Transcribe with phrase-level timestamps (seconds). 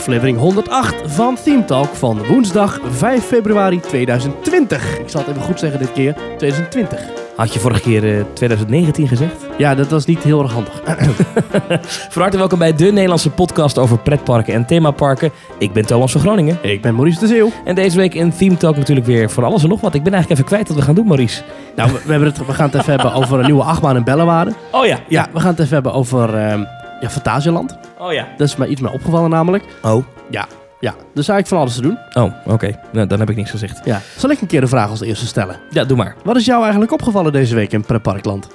[0.00, 4.98] aflevering 108 van Theme Talk van woensdag 5 februari 2020.
[4.98, 7.00] Ik zal het even goed zeggen dit keer, 2020.
[7.36, 9.46] Had je vorige keer eh, 2019 gezegd?
[9.58, 10.82] Ja, dat was niet heel erg handig.
[12.12, 15.30] Van harte welkom bij de Nederlandse podcast over pretparken en themaparken.
[15.58, 16.58] Ik ben Thomas van Groningen.
[16.62, 17.50] Ik ben Maurice de Zeeuw.
[17.64, 19.94] En deze week in Theme Talk natuurlijk weer voor alles en nog wat.
[19.94, 21.42] Ik ben eigenlijk even kwijt wat we gaan doen, Maurice.
[21.76, 24.04] Nou, we, we hebben het, we gaan het even hebben over een nieuwe achtbaan in
[24.04, 24.52] Bellewaarde.
[24.70, 26.62] Oh ja, Ja, we gaan het even hebben over ehm
[27.00, 27.78] ja, Fantasieland.
[27.98, 28.28] Oh ja.
[28.36, 29.64] Dat is mij iets meer opgevallen namelijk.
[29.82, 30.04] Oh.
[30.30, 30.46] Ja,
[30.80, 30.94] ja.
[31.14, 31.98] Dus eigenlijk van alles te doen.
[32.14, 32.78] Oh, oké.
[32.92, 33.80] Nou, dan heb ik niks gezegd.
[33.84, 34.00] Ja.
[34.16, 35.56] Zal ik een keer de vraag als eerste stellen?
[35.70, 36.14] Ja, doe maar.
[36.24, 38.48] Wat is jou eigenlijk opgevallen deze week in Pretparkland?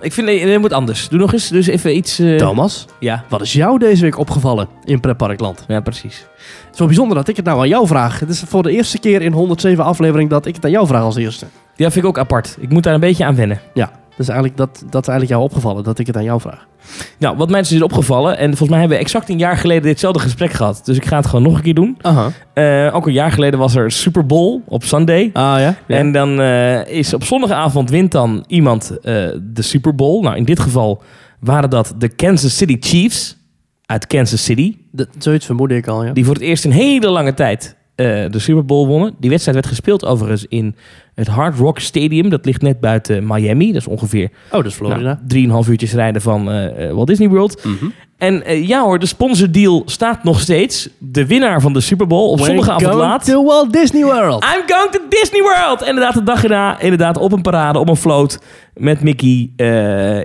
[0.00, 1.08] Ik vind nee, het moet anders.
[1.08, 1.48] Doe nog eens.
[1.48, 2.18] Dus even iets...
[2.18, 3.24] eh, Thomas, Ja.
[3.28, 5.64] wat is jou deze week opgevallen in Pretparkland?
[5.68, 6.16] Ja, precies.
[6.64, 8.20] Het is wel bijzonder dat ik het nou aan jou vraag.
[8.20, 11.02] Het is voor de eerste keer in 107 aflevering dat ik het aan jou vraag
[11.02, 11.46] als eerste.
[11.76, 12.56] Ja, vind ik ook apart.
[12.60, 13.60] Ik moet daar een beetje aan wennen.
[13.74, 16.66] Ja, dus eigenlijk dat, dat is eigenlijk jou opgevallen dat ik het aan jou vraag.
[17.18, 20.20] Nou, wat mensen is opgevallen, en volgens mij hebben we exact een jaar geleden ditzelfde
[20.20, 20.80] gesprek gehad.
[20.84, 21.98] Dus ik ga het gewoon nog een keer doen.
[22.00, 22.30] Aha.
[22.54, 25.30] Eh, ook een jaar geleden was er Super Bowl op Sunday.
[25.32, 25.74] Ah ja?
[25.86, 30.22] En dan eh, is op zondagavond wint dan iemand eh, de Super Bowl.
[30.22, 31.02] Nou, in dit geval
[31.40, 33.36] waren dat de Kansas City Chiefs
[33.86, 34.76] uit Kansas City.
[34.90, 36.12] De- zoiets vermoedde ik al, ja.
[36.12, 39.14] Die voor het eerst in hele lange tijd eh, de Super Bowl wonnen.
[39.20, 40.76] Die wedstrijd werd gespeeld overigens in
[41.14, 42.28] het Hard Rock Stadium.
[42.28, 43.66] Dat ligt net buiten Miami.
[43.72, 45.20] Dat is ongeveer Oh, dat is Florida.
[45.26, 47.64] nou, 3,5 uurtjes rijden van eh, eh, Walt Disney World.
[47.64, 47.84] Mhm.
[48.18, 50.88] En ja hoor, de sponsordeal staat nog steeds.
[50.98, 53.24] De winnaar van de Super Bowl op zondagavond going laat.
[53.24, 54.44] to Walt Disney World.
[54.44, 55.82] I'm going to Disney World!
[55.82, 58.38] En inderdaad, de dag erna, inderdaad, op een parade, op een float.
[58.74, 59.50] Met Mickey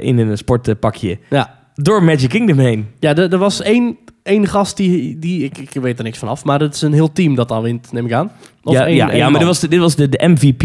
[0.02, 1.18] in een sportpakje.
[1.30, 2.88] Ja, Door Magic Kingdom heen.
[3.00, 6.28] ja er, er was één, één gast die, die ik, ik weet er niks van
[6.28, 8.32] af, maar het is een heel team dat dan wint, neem ik aan.
[8.64, 10.64] Of ja, één- ja, één ja, maar dit was de, dit was de, de MVP.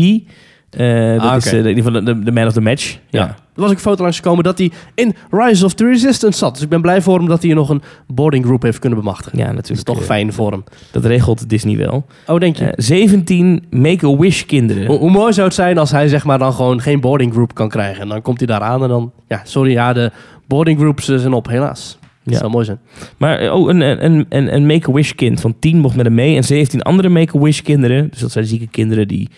[0.70, 1.56] Eh, dat Ah, is oké.
[1.56, 2.98] eh, de, in ieder geval de, de man of the match.
[3.10, 3.20] Ja.
[3.20, 3.26] Ja.
[3.28, 6.54] Er was ook een foto langsgekomen dat hij in Rise of the Resistance zat.
[6.54, 9.38] Dus ik ben blij voor hem dat hij nog een boarding group heeft kunnen bemachtigen.
[9.38, 9.86] Ja, Dat is natuurlijk.
[9.86, 10.64] toch eh, fijn voor hem.
[10.90, 12.06] Dat regelt Disney wel.
[12.26, 12.64] Oh, denk je?
[12.64, 14.86] Eh, 17 Make-A-Wish kinderen.
[14.86, 17.54] Hoe, hoe mooi zou het zijn als hij zeg maar dan gewoon geen boarding group
[17.54, 18.02] kan krijgen.
[18.02, 19.12] En dan komt hij daar aan en dan...
[19.28, 20.10] Ja, sorry, ja, de
[20.46, 21.98] boarding groups eh, zijn op, helaas.
[22.30, 22.38] Dat Ja.
[22.40, 22.78] zou mooi zijn.
[23.16, 26.36] Maar eh, oh, een, een, een, een Make-A-Wish kind van 10 mocht met hem mee.
[26.36, 28.08] En 17 andere Make-A-Wish kinderen.
[28.10, 29.28] Dus dat zijn zieke kinderen die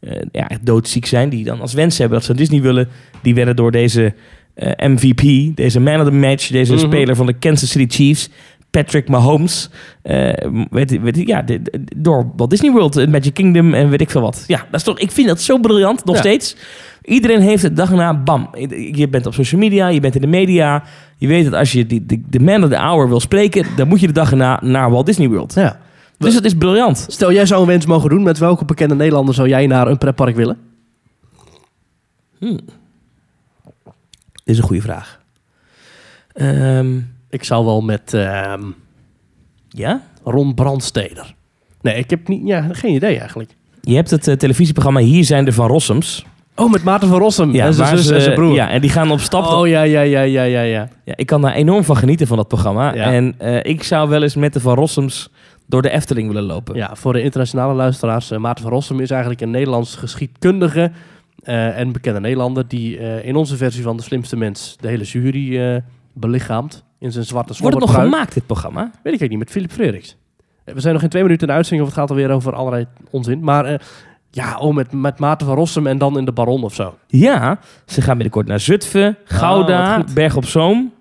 [0.00, 1.28] eh, ja, echt doodziek zijn.
[1.28, 2.88] Die dan als wens hebben dat ze Disney willen.
[3.22, 4.14] Die werden door deze
[4.54, 6.80] eh, MVP, deze man of the match, deze Mhm.
[6.86, 8.28] speler van de Kansas City Chiefs.
[8.70, 9.70] Patrick Mahomes.
[10.02, 14.00] eh weet, weet, ja, de- de- door Walt Disney World, eh, Magic Kingdom en weet
[14.00, 14.44] ik veel wat.
[14.46, 16.20] Ja, dat is toch, ik vind dat zo briljant, nog Ja.
[16.20, 16.56] steeds.
[17.04, 18.48] Iedereen heeft het dag erna, bam.
[18.92, 20.82] Je bent op social media, je bent in de media.
[21.16, 23.88] Je weet dat als je die, de, de man of the hour wil spreken, dan
[23.88, 25.54] moet je de dag erna naar Walt Disney World.
[25.54, 25.80] Ja.
[26.18, 27.04] Dus dat is briljant.
[27.08, 28.22] Stel, jij zou een wens mogen doen.
[28.22, 30.58] Met welke bekende Nederlander zou jij naar een pretpark willen?
[32.38, 32.60] Dit
[34.44, 35.20] is een goede vraag.
[36.32, 36.98] Ehm,
[37.30, 38.62] Ik zou wel met ehm,
[39.68, 40.02] ja?
[40.24, 41.34] Ron Brandsteder.
[41.82, 43.50] Nee, ik heb niet, ja, geen idee eigenlijk.
[43.80, 46.24] Je hebt het eh, televisieprogramma Hier zijn de Van Rossums.
[46.56, 48.54] Oh, met Maarten van Rossum en zijn waar zus ze- en zijn broer.
[48.54, 49.46] Ja, en die gaan op stap.
[49.46, 50.88] Oh, ja, ja, ja, ja, ja, ja.
[51.04, 52.94] Ja, ik kan daar enorm van genieten van dat programma.
[52.94, 53.12] Ja.
[53.12, 55.30] En eh, ik zou wel eens met de Van Rossums
[55.66, 56.76] door de Efteling willen lopen.
[56.76, 58.30] Ja, voor de internationale luisteraars.
[58.30, 60.90] eh, Maarten van Rossum is eigenlijk een Nederlands geschiedkundige
[61.42, 62.68] eh, en bekende Nederlander...
[62.68, 65.76] die eh, in onze versie van De Slimste Mens de hele jury eh,
[66.12, 66.84] belichaamt.
[67.00, 68.80] In zijn zwarte Wordt het nog gemaakt, dit programma?
[68.80, 70.16] Weet ik eigenlijk niet, met Philip Frederiks.
[70.64, 72.54] Eh, We zijn nog in twee minuten in de uitzending of het gaat alweer over
[72.54, 73.40] allerlei onzin.
[73.42, 73.78] Maar eh,
[74.30, 76.94] ja, oh, met, met Maarten van Rossum en dan in de Baron of zo.
[77.06, 80.14] Ja, ze gaan binnenkort naar Zutphen, Gouda, wat goed.
[80.14, 80.92] Berg op Zoom.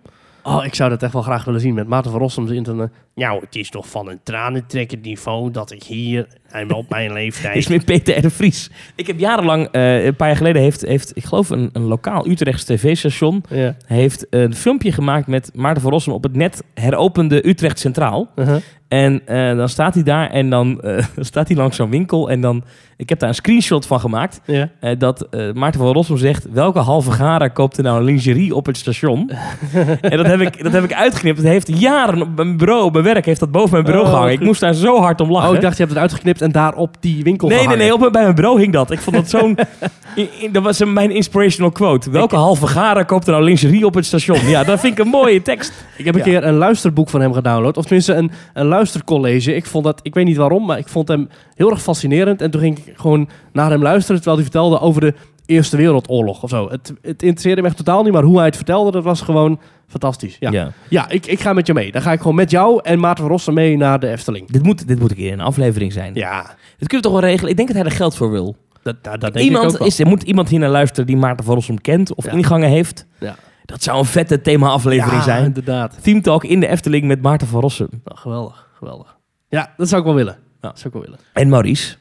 [0.43, 2.47] Oh, ik zou dat echt wel graag willen zien met Maarten van Rossum.
[2.47, 6.89] In een, nou, het is toch van een tranentrekkend niveau dat ik hier en op
[6.89, 7.55] mijn leeftijd...
[7.55, 8.21] Is met Peter R.
[8.21, 8.69] de Vries.
[8.95, 12.27] Ik heb jarenlang, eh, een paar jaar geleden, heeft, heeft ik geloof een, een lokaal
[12.27, 13.43] Utrechts tv-station...
[13.49, 13.75] Ja.
[13.85, 18.29] heeft een filmpje gemaakt met Maarten van Rossum op het net heropende Utrecht Centraal.
[18.35, 18.57] Uh-huh.
[18.87, 22.29] En eh, dan staat hij daar en dan eh, staat hij langs zo'n winkel.
[22.29, 22.63] En dan,
[22.97, 24.41] ik heb daar een screenshot van gemaakt.
[24.45, 24.69] Ja.
[24.97, 28.77] dat Maarten van Rossum zegt: welke halve gara koopt er nou een lingerie op het
[28.77, 29.29] station?
[30.01, 31.37] en dat heb, ik, dat heb ik uitgeknipt.
[31.37, 34.11] Het heeft jaren op mijn bureau, op mijn werk, heeft dat boven mijn bureau Oh,
[34.11, 34.33] gehangen.
[34.33, 35.49] Ik moest daar zo hard om lachen.
[35.49, 37.85] Oh, ik dacht je hebt het uitgeknipt en daar op die winkel Nee, nee, gehangen.
[37.85, 38.91] nee, op, bij mijn bureau hing dat.
[38.91, 39.57] Ik vond dat zo'n...
[40.51, 42.09] dat was een- mijn inspirational quote.
[42.11, 44.47] Welke halve gara koopt er nou lingerie op het station?
[44.47, 45.85] Ja, dat vind ik een mooie tekst.
[45.97, 46.25] Ik heb een Ja.
[46.25, 47.77] keer een luisterboek van hem gedownload.
[47.77, 49.55] Of tenminste een, een luistercollege.
[49.55, 52.41] Ik vond dat, ik weet niet waarom, maar ik vond hem heel erg fascinerend.
[52.41, 55.13] En toen ging ik gewoon naar hem luisteren terwijl hij vertelde over de
[55.45, 56.69] Eerste Wereldoorlog of zo.
[56.69, 59.59] Het, het interesseerde me echt totaal niet, maar hoe hij het vertelde, dat was gewoon
[59.89, 60.37] fantastisch.
[60.39, 60.71] Ja, ja.
[60.89, 61.09] Ja.
[61.09, 61.91] ik, ik ga met je mee.
[61.91, 64.51] Dan ga ik gewoon met jou en Maarten van Rossum mee naar de Efteling.
[64.51, 66.13] Dit moet, dit moet een keer een aflevering zijn.
[66.13, 66.41] Ja,
[66.77, 67.49] Dit kunnen we toch wel regelen?
[67.51, 68.55] Ik denk dat hij er geld voor wil.
[68.83, 69.87] dat, dat, dat denk ik ook wel.
[69.87, 72.31] is, er moet iemand hier naar luisteren die Maarten van Rossum kent of Ja.
[72.31, 73.05] ingangen heeft.
[73.19, 73.35] Ja.
[73.65, 75.43] Dat zou een vette thema-aflevering Ja, zijn.
[75.43, 76.03] inderdaad.
[76.03, 77.87] Theme Talk in de Efteling met Maarten van Rossum.
[78.03, 79.17] Nou, geweldig, geweldig.
[79.49, 80.37] Ja, dat zou ik wel willen.
[80.61, 80.67] Ja.
[80.67, 81.19] Dat zou ik wel willen.
[81.33, 81.95] En Maurice,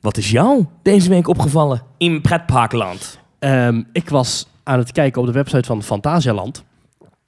[0.00, 3.18] wat is jou deze week opgevallen in pretparkland?
[3.38, 6.64] Ehm, ik was aan het kijken op de website van Fantasialand.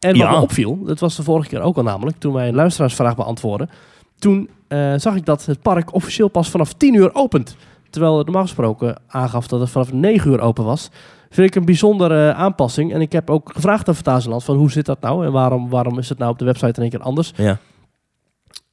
[0.01, 0.25] En Ja.
[0.27, 3.17] wat me opviel, dat was de vorige keer ook al namelijk, toen wij een luisteraarsvraag
[3.17, 3.71] beantwoorden.
[4.19, 7.57] Toen eh, zag ik dat het park officieel pas vanaf 10 uur opent.
[7.91, 10.91] Terwijl het normaal gesproken aangaf dat het vanaf 9 uur open was.
[11.31, 12.93] Vind ik een bijzondere eh, aanpassing.
[12.93, 15.25] En ik heb ook gevraagd aan Fantasialand van hoe zit dat nou?
[15.27, 17.33] En waarom, waarom is het nou op de website in één keer anders?
[17.37, 17.59] Ja.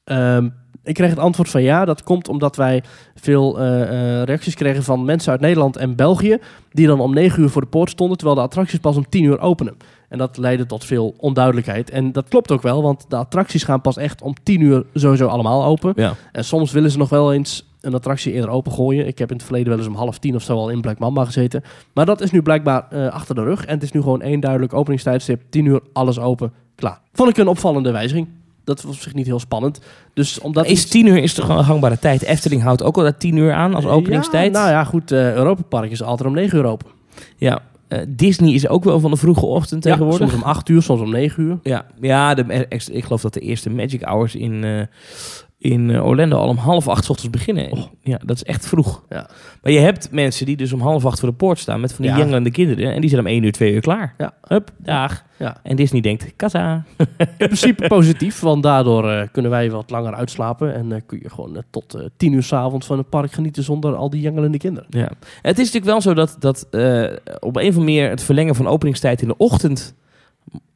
[0.04, 0.48] Ehm,
[0.82, 2.82] ik kreeg het antwoord van ja, dat komt omdat wij
[3.14, 6.38] veel eh, eh, reacties kregen van mensen uit Nederland en België.
[6.70, 9.24] Die dan om 9 uur voor de poort stonden, terwijl de attracties pas om 10
[9.24, 9.76] uur openen.
[10.08, 11.90] En dat leidde tot veel onduidelijkheid.
[11.90, 15.26] En dat klopt ook wel, want de attracties gaan pas echt om 10 uur sowieso
[15.26, 15.92] allemaal open.
[15.96, 16.14] Ja.
[16.32, 19.06] En soms willen ze nog wel eens een attractie eerder opengooien.
[19.06, 20.98] Ik heb in het verleden wel eens om half tien of zo al in Black
[20.98, 21.62] Mamba gezeten.
[21.94, 23.64] Maar dat is nu blijkbaar eh, achter de rug.
[23.64, 25.42] En het is nu gewoon één duidelijk openingstijdstip.
[25.50, 27.00] 10 uur, alles open, klaar.
[27.12, 28.28] Vond ik een opvallende wijziging.
[28.68, 29.80] Dat was op zich niet heel spannend.
[30.14, 32.22] Dus omdat is 10 uur is toch een gangbare tijd?
[32.22, 34.52] Efteling houdt ook al dat 10 uur aan als openingstijd.
[34.54, 35.12] Ja, nou ja, goed.
[35.12, 36.86] eh Europa Park is altijd om 9 uur open.
[37.36, 40.28] Ja, eh, Disney is ook wel van de vroege ochtend Ja, tegenwoordig.
[40.30, 41.58] soms om 8 uur, soms om 9 uur.
[41.62, 44.80] Ja, ja de, ex- ik geloof dat de eerste Magic Hours in, eh,
[45.58, 47.72] in eh, Orlando al om half acht 's ochtends beginnen.
[47.72, 47.82] Oh.
[48.02, 49.02] Ja, dat is echt vroeg.
[49.08, 49.30] Ja.
[49.62, 52.04] Maar je hebt mensen die dus om half acht voor de poort staan met van
[52.04, 52.18] die Ja.
[52.20, 52.92] jengelende kinderen.
[52.94, 54.14] En die zijn om één uur, twee uur klaar.
[54.18, 54.32] Ja.
[54.42, 55.24] Hup, dag.
[55.38, 55.56] Ja.
[55.62, 56.84] En Disney denkt, kassa.
[57.18, 60.74] In principe positief, want daardoor eh, kunnen wij wat langer uitslapen.
[60.74, 64.10] En eh, kun je gewoon tot 10 uur s'avonds van het park genieten zonder al
[64.10, 64.88] die jengelende kinderen.
[64.90, 65.10] Ja.
[65.42, 68.66] Het is natuurlijk wel zo dat, dat op een of andere manier het verlengen van
[68.66, 69.94] openingstijd in de ochtend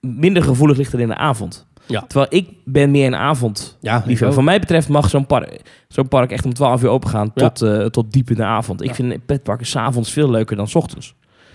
[0.01, 1.67] minder gevoelig ligt dan in de avond.
[1.93, 2.01] Ja.
[2.01, 4.05] Terwijl ik ben meer een avond Ja.
[4.15, 7.63] Van mij betreft mag zo'n park, zo'n park echt om 12 uur open gaan tot,
[7.63, 8.83] eh, tot diep in de avond.
[8.83, 11.15] Ik vind petparken s'avonds veel leuker dan s ochtends.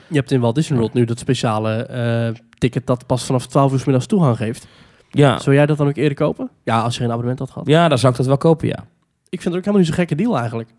[0.10, 3.72] Je hebt in Walt Disney World nu dat speciale eh, ticket dat pas vanaf 12
[3.74, 4.68] uur 's middags toegang geeft.
[5.10, 5.40] Ja.
[5.40, 6.50] Zou jij dat dan ook eerder kopen?
[6.64, 7.68] Ja, als je geen abonnement had gehad.
[7.68, 8.86] ja, dan zou ik dat wel kopen, ja.
[9.30, 10.70] Ik vind het ook helemaal niet zo'n gekke deal eigenlijk.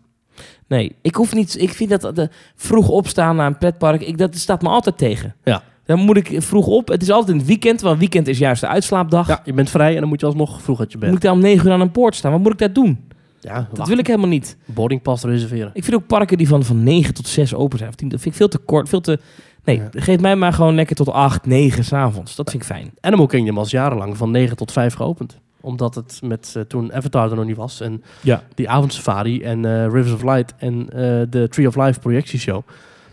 [0.67, 1.61] Nee, ik hoef niet.
[1.61, 5.35] Ik vind dat de vroeg opstaan naar een pretpark, ik, dat staat me altijd tegen.
[5.43, 5.61] Ja.
[5.95, 6.87] Dan moet ik vroeg op.
[6.87, 9.27] Het is altijd in het weekend, want weekend is juist de uitslaapdag.
[9.27, 11.15] Ja, je bent vrij en dan moet je alsnog vroeg uit je Moet bed.
[11.15, 12.31] ik daar om 9 uur aan een poort staan?
[12.31, 12.99] Wat moet ik daar doen?
[13.41, 14.57] Ja, Dat wil ik helemaal niet.
[14.65, 15.69] boardingpass reserveren.
[15.73, 17.89] Ik vind ook parken die van, van 9 tot 6 open zijn.
[17.89, 18.89] Of 10, dat vind ik veel te kort.
[18.89, 19.19] Veel te...
[19.63, 19.89] Nee, Ja.
[19.91, 22.35] geef mij maar gewoon lekker tot 8, 9 s'avonds.
[22.35, 22.91] Dat vind ik fijn.
[23.01, 25.37] Animal Kingdom was jarenlang van 9 tot 5 geopend.
[25.61, 27.81] Omdat het met eh, toen Avatar er nog niet was.
[27.81, 28.43] En Ja.
[28.55, 30.99] die avondsafari en eh, Rivers of Light en eh,
[31.29, 32.61] de Tree of Life projectieshow.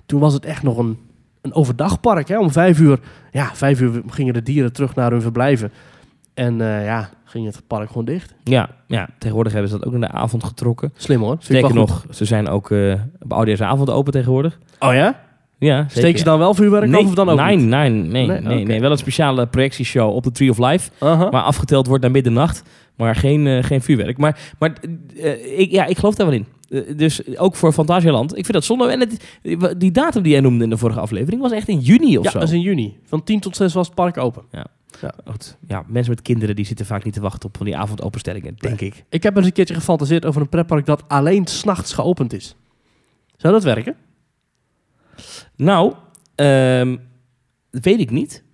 [0.06, 0.98] Toen was het echt nog een,
[1.46, 2.28] een overdagpark.
[2.28, 2.38] Hè?
[2.38, 2.98] Om vijf uur,
[3.30, 5.72] ja, vijf uur gingen de dieren terug naar hun verblijven.
[6.34, 8.34] En eh, ja, ging het park gewoon dicht.
[8.44, 10.92] Ja, ja, tegenwoordig hebben ze dat ook in de avond getrokken.
[10.96, 11.36] Slim hoor.
[11.40, 11.72] Goed.
[11.72, 14.58] nog, ze zijn ook eh op oudejaarsavond open tegenwoordig.
[14.78, 15.24] Oh ja?
[15.58, 15.96] Ja, zeker.
[15.96, 17.66] Steken ze dan wel vuurwerk nee, af of dan ook nee, niet?
[17.66, 18.40] nee, nee, nee, Nee?
[18.40, 18.80] nee, Oké.
[18.80, 20.90] Wel een speciale projectieshow op de Tree of Life.
[20.98, 22.62] Waar afgeteld wordt naar middernacht.
[22.96, 24.18] Maar geen, eh, geen vuurwerk.
[24.18, 24.72] Maar, maar
[25.56, 26.46] ik, ja, ik geloof daar wel in.
[26.68, 28.30] Eh, dus ook voor Fantasialand.
[28.30, 28.86] Ik vind dat zonde.
[28.86, 29.38] En het,
[29.78, 32.30] die datum die jij noemde in de vorige aflevering was echt in juni of ja,
[32.30, 32.38] zo.
[32.38, 32.98] dat is in juni.
[33.04, 34.42] Van 10 tot 6 was het park open.
[35.24, 35.56] Goed.
[35.68, 38.80] Ja, mensen met kinderen die zitten vaak niet te wachten op van die avondopenstellingen, denk
[38.80, 39.04] ik.
[39.08, 42.56] Ik heb eens een keertje gefantaseerd over een pretpark dat alleen s'nachts geopend is.
[43.36, 43.96] Zou dat werken?
[45.56, 45.94] Nou,
[46.34, 46.96] ehm,
[47.70, 48.44] dat weet ik niet.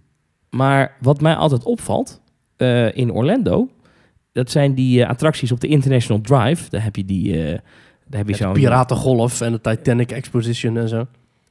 [0.51, 2.21] Maar wat mij altijd opvalt
[2.57, 3.69] eh, in Orlando,
[4.33, 6.71] dat zijn die eh, attracties op de International Drive.
[6.71, 7.61] Daar heb je die,
[8.13, 11.07] daar heb je zo'n Piratengolf en de Titanic Exposition en zo.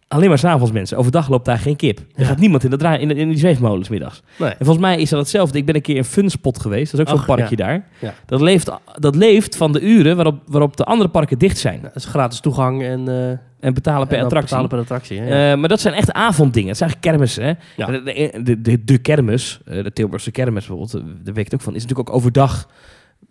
[0.07, 0.97] alleen maar s'avonds mensen.
[0.97, 1.97] Overdag loopt daar geen kip.
[1.99, 2.25] Er Ja.
[2.25, 4.21] gaat niemand in, de draai, in, de- in die zweefmolens middags.
[4.39, 4.49] Nee.
[4.49, 5.57] En volgens mij is dat hetzelfde.
[5.57, 6.91] Ik ben een keer in Funspot geweest.
[6.91, 7.87] Dat is ook zo'n parkje daar.
[7.99, 8.13] Ja.
[8.25, 11.79] Dat, leeft, dat leeft van de uren waarop, waarop de andere parken dicht zijn.
[11.81, 13.29] Dat is gratis toegang en, eh,
[13.67, 14.49] En betalen per en attractie.
[14.57, 15.21] betalen per attractie.
[15.21, 15.51] Ja.
[15.51, 16.69] Eh, maar dat zijn echt avonddingen.
[16.69, 17.43] Het zijn eigenlijk kermissen.
[17.43, 17.53] Hè?
[17.75, 17.99] Ja.
[17.99, 21.61] De, de, de, de kermis, eh, de Tilburgse kermis bijvoorbeeld, daar weet ik het ook
[21.61, 22.67] van, is natuurlijk ook overdag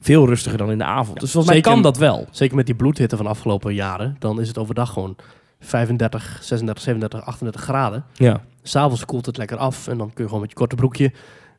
[0.01, 1.15] veel rustiger dan in de avond.
[1.15, 2.27] Ja, dus volgens mij kan dat wel.
[2.31, 4.17] Zeker met die bloedhitte van de afgelopen jaren.
[4.19, 5.17] Dan is het overdag gewoon
[5.61, 8.05] 35, 36, 37, 38 graden.
[8.15, 8.41] Ja.
[8.63, 9.89] S'avonds koelt het lekker af.
[9.89, 11.13] En dan kun je gewoon met je korte broekje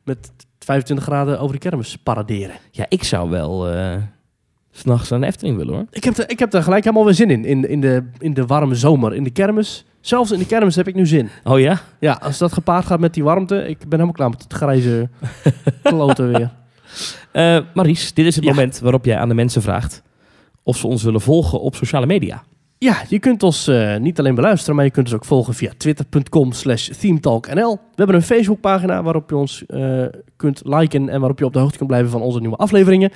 [0.04, 2.56] met 25 graden over de kermis paraderen.
[2.70, 3.66] ja, ik zou wel
[4.72, 5.86] s s'nachts naar de Efteling willen hoor.
[5.90, 7.44] Ik heb, er, ik heb er gelijk helemaal weer zin in.
[7.44, 9.14] In, in, de, in de warme zomer.
[9.14, 9.84] In de kermis.
[10.00, 11.28] Zelfs in de kermis heb ik nu zin.
[11.44, 11.80] Oh ja?
[11.98, 13.68] Ja, als dat gepaard gaat met die warmte.
[13.68, 15.08] Ik ben helemaal klaar met het grijze
[15.82, 16.50] kloten weer.
[17.32, 18.50] Eh Maries, dit is het Ja.
[18.50, 20.02] moment waarop jij aan de mensen vraagt
[20.62, 22.42] of ze ons willen volgen op sociale media.
[22.78, 25.72] Ja, je kunt ons eh, niet alleen beluisteren, maar je kunt ons ook volgen via
[25.76, 27.70] twitter.com slash themetalknl.
[27.74, 30.04] We hebben een Facebookpagina waarop je ons eh,
[30.36, 33.10] kunt liken en waarop je op de hoogte kunt blijven van onze nieuwe afleveringen.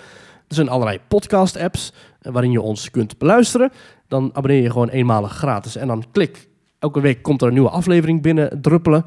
[0.49, 1.93] Er zijn allerlei podcast-apps
[2.23, 3.71] waarin je ons kunt beluisteren.
[4.09, 6.49] Dan abonneer je gewoon eenmalig gratis en dan klik.
[6.79, 9.05] Elke week komt er een nieuwe aflevering binnen druppelen.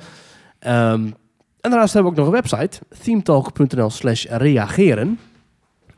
[0.60, 1.10] Ehm,
[1.62, 5.20] En daarnaast hebben we ook nog een website, themetalk.nl slash reageren,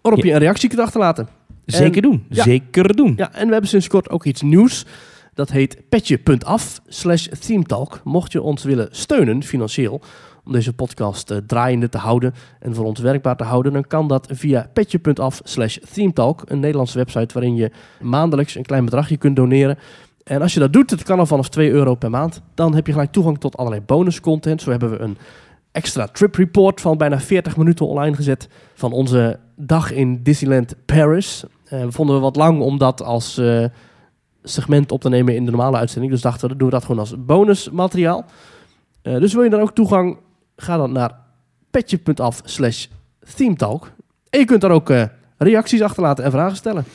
[0.02, 0.28] waarop Ja.
[0.28, 1.28] je een reactie kunt achterlaten.
[1.66, 2.26] Zeker doen.
[2.30, 2.44] ja.
[2.44, 3.14] Zeker doen.
[3.18, 4.86] Ja, en we hebben sinds kort ook iets nieuws.
[5.34, 8.02] Dat heet petje.af slash themetalk.
[8.04, 10.02] Mocht je ons willen steunen financieel
[10.46, 14.08] om deze podcast eh, draaiende te houden en voor ons werkbaar te houden, dan kan
[14.08, 19.36] dat via petje.af slash themetalk, een Nederlandse website waarin je maandelijks een klein bedragje kunt
[19.36, 19.78] doneren.
[20.24, 22.86] En als je dat doet, het kan al vanaf 2 euro per maand, dan heb
[22.86, 24.62] je gelijk toegang tot allerlei bonus content.
[24.62, 25.18] Zo hebben we een
[25.72, 31.44] extra trip report van bijna 40 minuten online gezet van onze dag in Disneyland Paris.
[31.70, 33.66] We vonden we wat lang om dat als eh,
[34.44, 36.12] segment op te nemen in de normale uitzending.
[36.12, 38.26] Dus dachten we, doen we dat gewoon als bonusmateriaal.
[39.02, 40.18] Eh, dus wil je dan ook toegang,
[40.56, 41.12] ga dan naar
[41.72, 42.88] petje.af slash
[43.36, 43.92] themetalk.
[44.30, 44.94] En je kunt daar ook
[45.38, 46.86] reacties achterlaten en vragen stellen.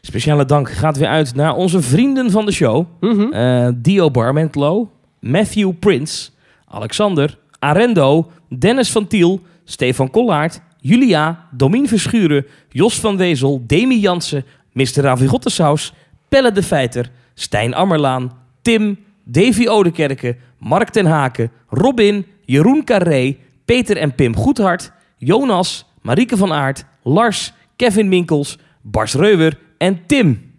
[0.00, 2.86] Speciale dank gaat weer uit naar onze vrienden van de show.
[3.00, 3.72] Mhm.
[3.76, 4.90] Dio Barmentlo,
[5.20, 6.30] Matthew Prince,
[6.66, 14.44] Alexander, Arendo, Dennis van Tiel, Stefan Kollaert, Julia, Domien Verschuren, Jos van Wezel, Demi Jansen,
[14.72, 15.02] Mr.
[15.02, 15.92] Ravigottesaus,
[16.28, 18.32] Pelle de Feiter, Stijn Ammerlaan,
[18.62, 26.36] Tim, Davy Odekerke, Mark ten Haken, Robin, Jeroen Carré, Peter en Pim Goedhart, Jonas, Marieke
[26.36, 30.54] van Aert, Lars, Kevin Minkels, Bars Reuwer en Tim.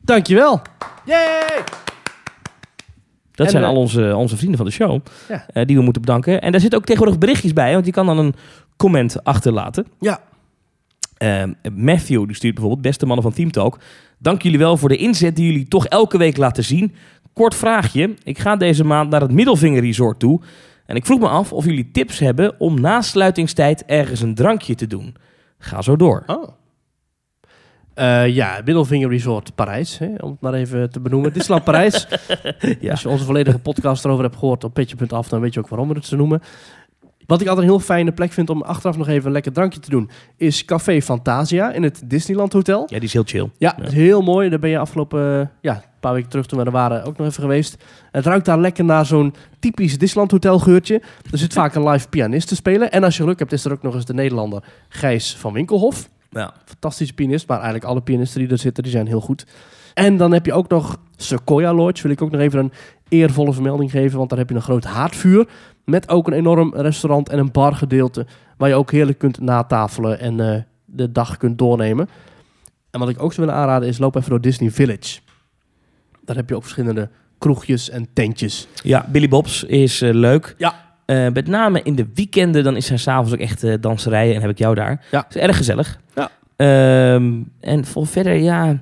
[0.00, 0.62] Dankjewel.
[1.04, 1.83] Yay!
[3.34, 5.00] Dat En, zijn eh, al onze, onze vrienden van de show.
[5.28, 5.46] Ja.
[5.46, 6.40] eh, die we moeten bedanken.
[6.40, 7.72] En daar zitten ook tegenwoordig berichtjes bij.
[7.72, 8.34] Want je kan dan een
[8.76, 9.86] comment achterlaten.
[10.00, 10.20] Ja.
[11.16, 13.78] Ehm, Matthew die stuurt bijvoorbeeld, beste mannen van Team Talk.
[14.18, 16.94] Dank jullie wel voor de inzet die jullie toch elke week laten zien.
[17.32, 18.14] Kort vraagje.
[18.22, 20.40] Ik ga deze maand naar het Middelvinger Resort toe.
[20.86, 24.74] En ik vroeg me af of jullie tips hebben om na sluitingstijd ergens een drankje
[24.74, 25.14] te doen.
[25.58, 26.22] Ga zo door.
[26.26, 26.48] Oh.
[27.94, 31.32] Eh, ja, Middelvinger Resort Parijs, hè, om het maar even te benoemen.
[31.32, 32.06] Disneyland Parijs.
[32.80, 32.90] Ja.
[32.90, 35.88] Als je onze volledige podcast erover hebt gehoord op petje.af, dan weet je ook waarom
[35.88, 36.40] we het zo noemen.
[37.26, 39.80] Wat ik altijd een heel fijne plek vind om achteraf nog even een lekker drankje
[39.80, 42.80] te doen, is Café Fantasia in het Disneyland Hotel.
[42.80, 43.50] Ja, die is heel chill.
[43.58, 44.48] Ja, is heel mooi.
[44.48, 47.26] Daar ben je afgelopen ja, een paar weken terug toen we er waren ook nog
[47.26, 47.84] even geweest.
[48.10, 51.02] Het ruikt daar lekker naar zo'n typisch Disneyland Hotel geurtje.
[51.30, 52.92] Er zit vaak een live pianist te spelen.
[52.92, 56.08] En als je geluk hebt is er ook nog eens de Nederlander Gijs van Winkelhof.
[56.34, 56.54] Ja.
[56.64, 59.46] Fantastische pianist, maar eigenlijk alle pianisten die er zitten, die zijn heel goed.
[59.94, 62.02] En dan heb je ook nog Sequoia Lodge.
[62.02, 62.72] Wil ik ook nog even een
[63.08, 65.48] eervolle vermelding geven, want daar heb je een groot haardvuur.
[65.84, 68.26] Met ook een enorm restaurant en een bargedeelte.
[68.56, 72.08] Waar je ook heerlijk kunt natafelen en eh, de dag kunt doornemen.
[72.90, 75.20] En wat ik ook zou willen aanraden is, loop even door Disney Village.
[76.24, 78.68] Daar heb je ook verschillende kroegjes en tentjes.
[78.82, 80.54] Ja, Billy Bob's is eh, leuk.
[80.58, 80.83] Ja.
[81.06, 84.40] Eh, met name in de weekenden, dan is er s'avonds ook echt eh, danserijen en
[84.40, 85.04] heb ik jou daar.
[85.10, 85.26] Ja.
[85.28, 86.00] is erg gezellig.
[86.14, 86.30] Ja.
[86.56, 88.80] Ehm, en voor verder, ja...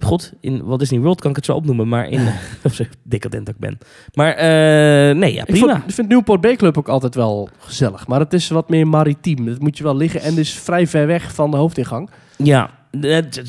[0.00, 2.20] God, in Walt Disney World kan ik het zo opnoemen, maar in...
[2.64, 3.78] of zo decadent dat ik ben.
[4.14, 5.72] Maar eh, nee, ja, Ik, prima.
[5.72, 8.06] vond, ik vind Newport Bay Club ook altijd wel gezellig.
[8.06, 9.46] Maar het is wat meer maritiem.
[9.46, 12.10] Het moet je wel liggen en is vrij ver weg van de hoofdingang.
[12.36, 12.70] Ja,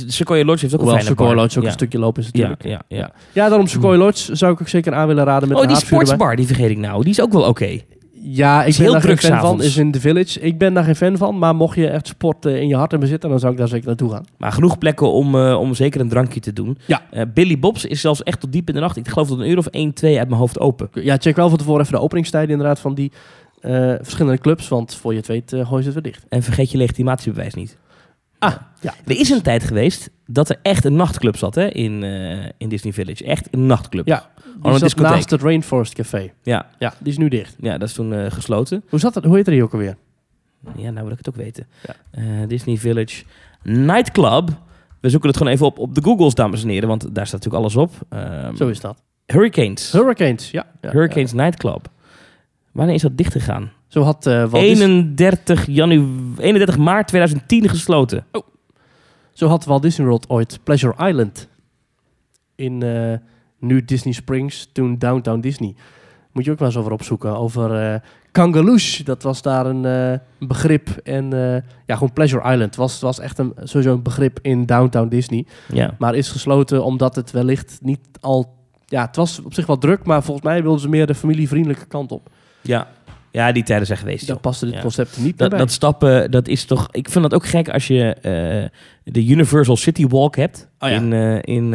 [0.08, 1.34] Sequoia Lodge heeft ook Hoewel een fijne Sequoia.
[1.42, 1.70] Lodge ook ja.
[1.70, 2.84] een stukje lopen is Ja, natuurlijk.
[2.88, 3.12] ja, ja.
[3.32, 6.36] Ja, daarom Sequoia Lodge zou ik ook zeker aan willen raden met Oh, die sportsbar,
[6.36, 7.02] die vergeet ik nou.
[7.02, 7.80] Die is ook wel oké.
[8.28, 9.62] Ja, ik ben heel daar geen druk fan van.
[9.62, 10.40] Is in The Village.
[10.40, 11.38] Ik ben daar geen fan van.
[11.38, 13.88] Maar mocht je echt sport in je hart hebben zitten, dan zou ik daar zeker
[13.88, 14.26] naartoe gaan.
[14.38, 16.78] Maar genoeg plekken om, eh, om zeker een drankje te doen.
[16.86, 17.02] Ja.
[17.12, 18.98] Eh, Billy Bob's is zelfs echt tot diep in de nacht.
[18.98, 20.90] Ik geloof dat een uur of 1, 2 uit mijn hoofd open.
[20.94, 23.12] Ja, check wel van tevoren even de openingstijden inderdaad van die
[23.60, 24.68] eh, verschillende clubs.
[24.68, 26.26] Want voor je het weet gooi je het weer dicht.
[26.30, 27.78] En vergeet je legitimatiebewijs niet.
[28.40, 28.94] Ah, ja.
[29.06, 32.04] Er is een tijd geweest dat er echt een nachtclub zat hè, in,
[32.58, 33.24] in Disney Village.
[33.24, 34.08] Echt een nachtclub.
[34.08, 34.30] Ja,
[34.62, 35.12] Die zat discotheek.
[35.14, 36.32] naast het Rainforest Café.
[36.44, 37.56] Ja, Ja, die is nu dicht.
[37.60, 38.84] ja, dat is toen eh, gesloten.
[38.90, 39.24] Hoe zat dat?
[39.24, 39.96] Hoe heet er die ook alweer?
[40.76, 41.68] Ja, nou wil ik het ook weten.
[41.88, 41.96] Ja.
[42.12, 43.24] Eh, Disney Village
[43.64, 44.50] Nightclub.
[45.02, 46.88] We zoeken het gewoon even op op de Googles, dames en heren.
[46.88, 47.92] Want daar staat natuurlijk alles op.
[48.10, 49.02] Ehm, Zo is dat.
[49.26, 49.92] Hurricanes.
[49.92, 50.66] Hurricanes, ja.
[50.82, 51.88] ja Hurricanes Nightclub.
[52.72, 53.62] Wanneer is dat dichtgegaan?
[53.62, 53.70] ja.
[53.88, 56.08] Zo had eh, Walt, Dis- 31, janu
[56.38, 58.26] 31 maart 2010 gesloten.
[59.34, 61.48] zo had Walt Disney World ooit Pleasure Island.
[62.56, 63.18] In eh,
[63.66, 65.76] nu Disney Springs, toen Downtown Disney.
[66.32, 67.38] Moet je ook maar eens over opzoeken.
[67.38, 68.00] Over eh
[68.36, 70.90] Kangaloosh, dat was daar een eh, begrip.
[71.04, 75.08] En eh, ja, gewoon Pleasure Island was, was echt een, sowieso een begrip in Downtown
[75.08, 75.46] Disney.
[75.74, 75.96] Ja.
[76.00, 78.54] Maar is gesloten omdat het wellicht niet al...
[78.86, 81.86] Ja, het was op zich wel druk, maar volgens mij wilden ze meer de familievriendelijke
[81.86, 82.30] kant op.
[82.62, 82.88] Ja.
[83.32, 84.28] ja, die tijden zijn geweest.
[84.28, 84.40] Joh.
[84.42, 84.82] paste dit Ja.
[84.82, 85.60] concept niet Dat, bij.
[85.60, 86.88] dat stappen, dat is toch...
[86.92, 88.16] Ik vind dat ook gek als je
[89.04, 90.68] de Universal City Walk hebt.
[90.80, 90.96] Oh ja.
[90.96, 91.74] In, in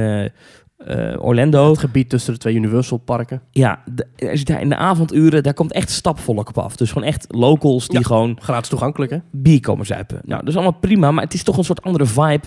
[0.87, 1.71] eh, Orlando.
[1.71, 3.43] Het gebied tussen de twee Universal parken.
[3.51, 6.77] Ja, de- als je daar in de avonduren, daar komt echt stapvolk op af.
[6.77, 8.05] Dus gewoon echt locals die Ja.
[8.05, 9.19] gewoon Gratis toegankelijk, hè?
[9.31, 10.21] bier komen zuipen.
[10.25, 12.41] Nou, dat is allemaal prima, maar het is toch een soort andere vibe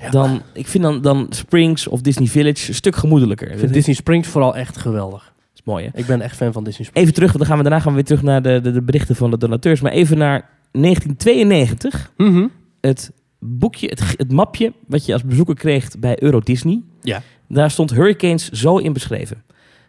[0.00, 0.10] Ja.
[0.10, 0.42] dan...
[0.52, 3.50] Ik vind dan, dan Springs of Disney Village een stuk gemoedelijker.
[3.50, 5.32] Ik vind Disney Springs vooral echt geweldig.
[5.54, 5.98] is Mooi hè?
[5.98, 7.02] Ik ben echt fan van Disney Sport.
[7.02, 8.82] Even terug, want dan gaan we, daarna gaan we weer terug naar de, de, de
[8.82, 9.80] berichten van de donateurs.
[9.80, 12.10] Maar even naar 1992.
[12.16, 12.46] Mhm.
[12.80, 16.82] Het boekje, het, het mapje wat je als bezoeker kreeg bij Euro Disney.
[17.00, 17.22] Ja.
[17.48, 19.42] Daar stond Hurricanes zo in beschreven.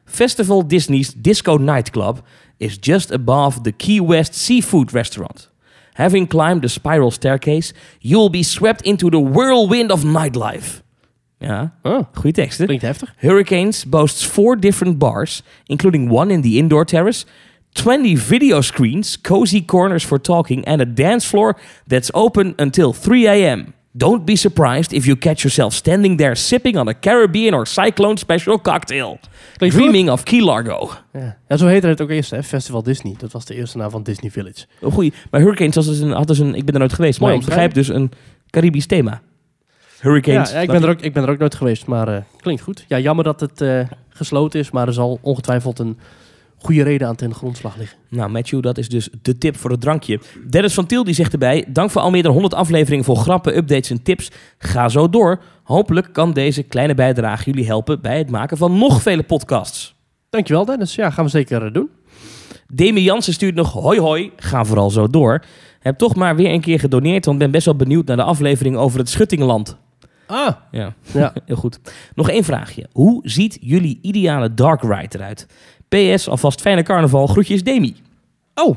[0.05, 2.21] Festival Disney's Disco Nightclub
[2.57, 5.49] is just above the Key West Seafood Restaurant.
[5.93, 10.81] Having climbed the spiral staircase, you will be swept into the whirlwind of nightlife.
[11.37, 12.65] Ja, Oh, goede teksten.
[12.65, 13.13] klinkt heftig.
[13.17, 17.25] Hurricanes boasts four different bars, including one in the indoor terrace,
[17.73, 23.27] 20 video screens, cozy corners for talking, and a dance floor that's open until 3
[23.27, 23.73] a.m.
[23.91, 28.17] Don't be surprised if you catch yourself standing there sipping on a Caribbean or Cyclone
[28.17, 29.19] special cocktail.
[29.58, 29.84] Klinkt goed.
[29.84, 30.91] Dreaming of Key Largo.
[31.13, 31.38] Ja.
[31.48, 32.43] ja, zo heette het ook eerst, hè?
[32.43, 33.15] Festival Disney.
[33.17, 34.65] Dat was de eerste naam van Disney Village.
[34.81, 35.13] Goeie.
[35.31, 37.74] Maar Hurricanes dus een, had dus een, ik ben er nooit geweest, maar ik begrijp
[37.74, 38.12] dus een
[38.50, 39.22] Caribisch thema.
[40.00, 40.50] Hurricanes.
[40.50, 42.62] Ja, ja, ik, ben er ook, ik ben er ook nooit geweest, maar eh, klinkt
[42.62, 42.86] goed.
[42.88, 45.98] Ja, jammer dat het eh, gesloten is, maar er zal ongetwijfeld een
[46.59, 47.97] goede reden aan ten grondslag liggen.
[48.09, 50.19] Nou, Matthew, dat is dus de tip voor het drankje.
[50.49, 51.65] Dennis van Til die zegt erbij...
[51.67, 54.31] Dank voor al meer dan 100 afleveringen vol grappen, updates en tips.
[54.57, 55.41] Ga zo door.
[55.63, 58.01] Hopelijk kan deze kleine bijdrage jullie helpen...
[58.01, 59.95] bij het maken van nog vele podcasts.
[60.29, 60.95] Dankjewel Dennis.
[60.95, 61.89] Ja, gaan we zeker eh, doen.
[62.67, 63.73] Demi Jansen stuurt nog...
[63.73, 65.43] Hoi hoi, ga vooral zo door.
[65.79, 67.25] Heb toch maar weer een keer gedoneerd...
[67.25, 69.77] want ben best wel benieuwd naar de aflevering over het Schuttingland.
[70.29, 71.33] Ah, Ja, ja.
[71.45, 71.79] heel goed.
[72.15, 72.87] Nog één vraagje.
[72.91, 75.47] Hoe ziet jullie ideale dark ride eruit?
[75.89, 77.27] PS, alvast fijne carnaval.
[77.27, 77.96] Groetjes Demi.
[78.53, 78.75] Oh,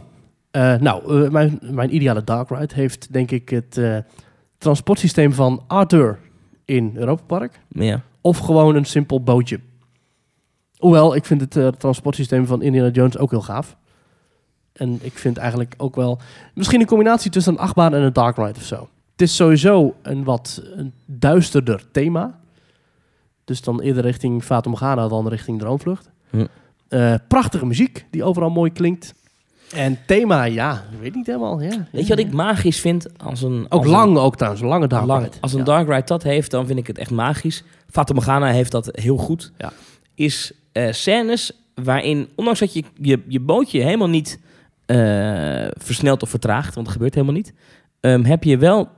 [0.53, 3.97] eh, nou, eh, mijn, mijn ideale dark ride heeft denk ik het eh,
[4.59, 6.19] transportsysteem van Arthur
[6.65, 7.61] in Europa Park.
[7.69, 8.03] Ja.
[8.21, 9.61] Of gewoon een simpel bootje.
[10.77, 13.77] Hoewel, ik vind het transportsysteem van Indiana Jones ook heel gaaf.
[14.73, 16.19] En ik vind eigenlijk ook wel...
[16.55, 18.89] Misschien een combinatie tussen een achtbaan en een dark ride of zo.
[19.13, 22.41] Het is sowieso een wat een duisterder thema.
[23.45, 26.11] Dus dan eerder richting Fatum Ghana dan richting Droomvlucht.
[26.93, 29.15] Eh, prachtige muziek die overal mooi klinkt.
[29.75, 31.61] En thema, ja, weet niet helemaal.
[31.63, 33.19] Ja, Weet je wat ik magisch vind?
[33.19, 35.37] Als een, Ook als lang ook trouwens, een lange dark lang, ride.
[35.41, 35.65] als een Ja.
[35.65, 37.63] dark ride dat heeft, dan vind ik het echt magisch.
[37.91, 39.53] Fata Morgana heeft dat heel goed.
[39.59, 39.73] Ja.
[40.15, 44.39] Is eh, scènes waarin, ondanks dat je je, je bootje helemaal niet
[44.87, 44.97] eh,
[45.79, 47.53] versnelt of vertraagt, want dat gebeurt helemaal niet,
[48.01, 48.89] ehm, heb je wel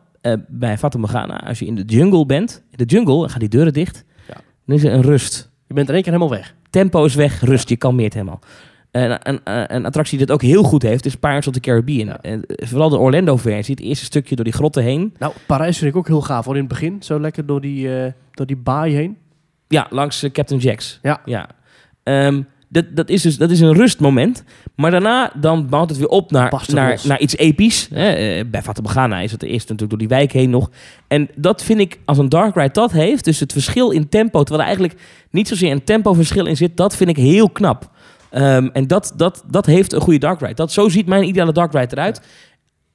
[0.48, 3.48] bij Fata Morgana, als je in de jungle bent, in de jungle, dan gaan die
[3.48, 4.34] deuren dicht, Ja.
[4.66, 5.50] dan is er een rust.
[5.66, 6.54] Je bent in één keer helemaal weg.
[6.74, 8.40] Tempo is weg, rust, je kalmeert helemaal.
[8.90, 11.60] En een, een, een attractie die dat ook heel goed heeft, is Pirates of the
[11.60, 12.06] Caribbean.
[12.06, 12.18] Ja.
[12.20, 15.14] En, eh, vooral de Orlando-versie, het eerste stukje door die grotten heen.
[15.18, 16.54] Nou, Parijs vind ik ook heel gaaf hoor.
[16.54, 19.16] In het begin, zo lekker door die, eh, door die baai heen.
[19.68, 20.98] Ja, langs eh, Captain Jack's.
[21.02, 21.20] Ja.
[21.24, 21.48] ja.
[22.02, 22.42] Ehm,
[22.74, 24.44] dat, dat, is dus, dat is een rustmoment.
[24.76, 27.88] Maar daarna dan bouwt het weer op naar, naar, naar iets episch.
[27.92, 28.08] Hè?
[28.08, 30.70] Eh, bij Morgana is het eerst natuurlijk door die wijk heen nog.
[31.08, 33.24] En dat vind ik, als een Dark Ride dat heeft...
[33.24, 34.38] dus het verschil in tempo...
[34.42, 36.76] terwijl er eigenlijk niet zozeer een tempoverschil in zit...
[36.76, 37.90] dat vind ik heel knap.
[38.30, 40.54] Ehm, en dat, dat, dat heeft een goede Dark Ride.
[40.54, 42.20] Dat, zo ziet mijn ideale Dark Ride eruit.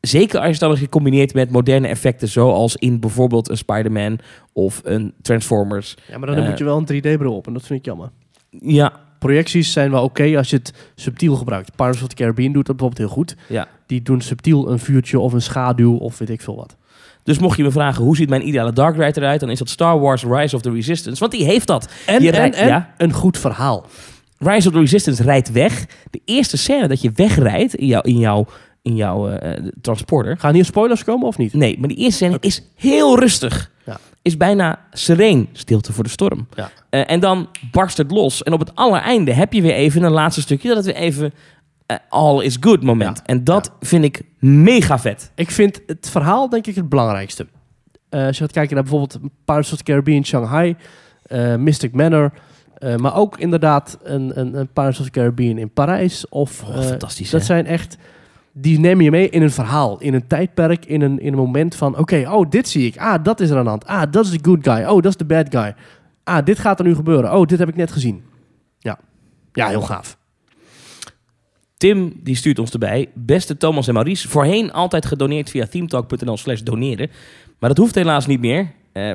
[0.02, 2.28] Zeker als je het dan nog gecombineerd met moderne effecten...
[2.28, 4.20] zoals in bijvoorbeeld een Spider-Man
[4.54, 5.96] of een Transformers.
[6.08, 6.50] Ja, maar dan Eh.
[6.50, 6.86] moet je wel een
[7.18, 8.10] 3D-bril op en dat vind ik jammer.
[8.50, 11.76] Ja, Projecties zijn wel oké als je het subtiel gebruikt.
[11.76, 13.36] Pirates of the Caribbean doet dat bijvoorbeeld heel goed.
[13.48, 13.68] ja.
[13.86, 16.76] Die doen subtiel een vuurtje of een schaduw of weet ik veel wat.
[17.24, 19.70] Dus mocht je me vragen hoe ziet mijn ideale Dark Ride eruit, dan is dat
[19.70, 21.20] Star Wars Rise of the Resistance.
[21.20, 21.90] Want die heeft dat.
[22.06, 22.94] En, en, rijdt- en ja.
[22.98, 23.86] een goed verhaal.
[24.38, 25.86] Rise of the Resistance rijdt weg.
[26.10, 28.46] De eerste scène dat je wegrijdt in jouw, in jouw,
[28.82, 30.38] in jouw eh, transporter.
[30.38, 31.54] Gaan hier spoilers komen of niet?
[31.54, 33.72] Nee, maar die eerste scène is heel rustig.
[33.86, 34.00] Ja.
[34.22, 36.48] Is bijna sereen, stilte voor de storm.
[36.56, 36.70] Ja.
[36.90, 38.44] Eh, en dan barst het los.
[38.44, 41.34] En op het allereinde heb je weer even een laatste stukje dat het weer even
[41.86, 43.18] eh, all is good moment.
[43.18, 43.24] Ja.
[43.26, 45.32] En dat vind ik mega vet.
[45.36, 47.48] Ik vind het verhaal denk ik het belangrijkste.
[48.10, 50.76] Eh, als je gaat kijken naar bijvoorbeeld Pirates of the Caribbean Shanghai,
[51.58, 52.32] Mystic Manor,
[52.98, 56.30] maar ook inderdaad een, een, een Pirates of the Caribbean in Parijs.
[56.30, 57.46] Of, Oh, fantastisch, Dat hè?
[57.46, 57.98] zijn echt,
[58.62, 61.76] die nemen je mee in een verhaal, in een tijdperk, in een, in een moment
[61.76, 62.98] van, oké, oh, dit zie ik.
[62.98, 63.86] Ah, dat is er aan de hand.
[63.86, 64.84] Ah, dat is de good guy.
[64.86, 65.76] Oh, dat is de bad guy.
[66.24, 67.34] Ah, dit gaat er nu gebeuren.
[67.34, 68.24] Oh, dit heb ik net gezien.
[68.80, 69.00] Ja,
[69.54, 70.18] ja heel gaaf.
[71.78, 73.10] Tim die stuurt ons erbij.
[73.14, 74.28] Beste Thomas en Maurice.
[74.30, 77.10] Voorheen altijd gedoneerd via themetalk.nl slash doneren.
[77.60, 78.72] Maar dat hoeft helaas niet meer.
[78.92, 79.14] Eh,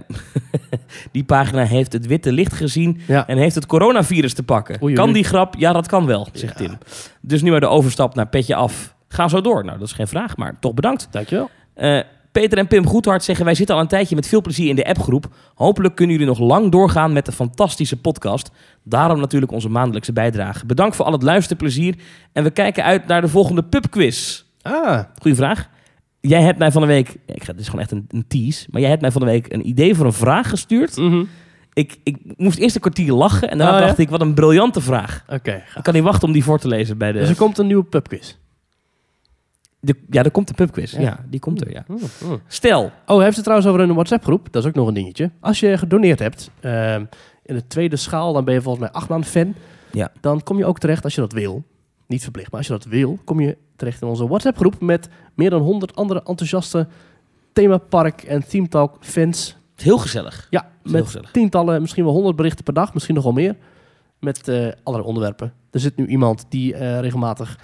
[1.12, 3.26] die pagina heeft het witte licht gezien Ja.
[3.26, 4.74] en heeft het coronavirus te pakken.
[4.74, 5.54] Oei, oei, kan die grap?
[5.58, 6.66] Ja, dat kan wel, zegt Ja.
[6.66, 6.78] Tim.
[7.20, 8.93] Dus nu maar de overstap naar petje af.
[9.14, 9.64] Ga zo door.
[9.64, 11.08] Nou, dat is geen vraag, maar toch bedankt.
[11.10, 11.50] Dankjewel.
[11.74, 12.00] Eh,
[12.32, 13.44] Peter en Pim Goedhart zeggen...
[13.44, 15.26] wij zitten al een tijdje met veel plezier in de appgroep.
[15.54, 18.50] Hopelijk kunnen jullie nog lang doorgaan met de fantastische podcast.
[18.82, 20.66] Daarom natuurlijk onze maandelijkse bijdrage.
[20.66, 21.94] Bedankt voor al het luisterplezier.
[22.32, 24.42] En we kijken uit naar de volgende pubquiz.
[24.62, 25.68] Ah, Goeie vraag.
[26.20, 27.16] Jij hebt mij van de week...
[27.26, 28.66] Ik ga, dit is gewoon echt een, een tease.
[28.70, 30.96] Maar jij hebt mij van de week een idee voor een vraag gestuurd.
[30.96, 31.24] mhm.
[31.72, 33.86] Ik, ik moest eerst een kwartier lachen en daarna Oh, ja?
[33.86, 35.24] dacht ik, wat een briljante vraag.
[35.28, 35.62] Oké.
[35.76, 37.18] Ik kan niet wachten om die voor te lezen bij de...
[37.18, 38.36] Dus er komt een nieuwe pubquiz.
[39.84, 40.92] De ja, er komt de pubquiz.
[40.92, 41.00] Ja.
[41.00, 41.24] Ja.
[41.28, 41.84] die komt er, ja.
[41.86, 42.40] Mm, mm.
[42.46, 44.48] Stel, Oh, hij heeft het trouwens over een WhatsApp-groep.
[44.52, 45.30] Dat is ook nog een dingetje.
[45.40, 47.04] Als je gedoneerd hebt ehm,
[47.42, 49.54] in de tweede schaal, dan ben je volgens mij acht maanden fan.
[49.92, 50.12] Ja.
[50.20, 51.62] Dan kom je ook terecht als je dat wil.
[52.06, 55.50] Niet verplicht, maar als je dat wil, kom je terecht in onze WhatsApp-groep met meer
[55.50, 56.86] dan 100 andere enthousiaste
[57.52, 59.56] themapark en theme talk fans.
[59.76, 60.46] heel gezellig.
[60.50, 61.30] Ja, Heel met gezellig.
[61.30, 63.56] tientallen, misschien wel 100 berichten per dag, misschien nog wel meer.
[64.20, 65.52] Met eh allerlei onderwerpen.
[65.70, 67.58] Er zit nu iemand die eh, regelmatig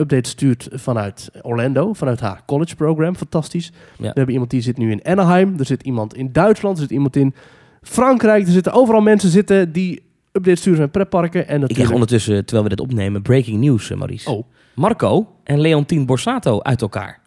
[0.00, 3.16] updates stuurt vanuit Orlando, vanuit haar college program.
[3.16, 3.72] Fantastisch.
[3.98, 5.54] We hebben iemand die zit nu in Anaheim.
[5.58, 6.76] Er zit iemand in Duitsland.
[6.76, 7.34] Er zit iemand in
[7.82, 8.46] Frankrijk.
[8.46, 11.48] Er zitten overal mensen zitten die updates sturen van pretparken.
[11.48, 14.30] En Ik krijg ondertussen, terwijl we dit opnemen, breaking news, eh, Maurice.
[14.30, 17.20] Oh, Marco en Leontien Borsato uit elkaar.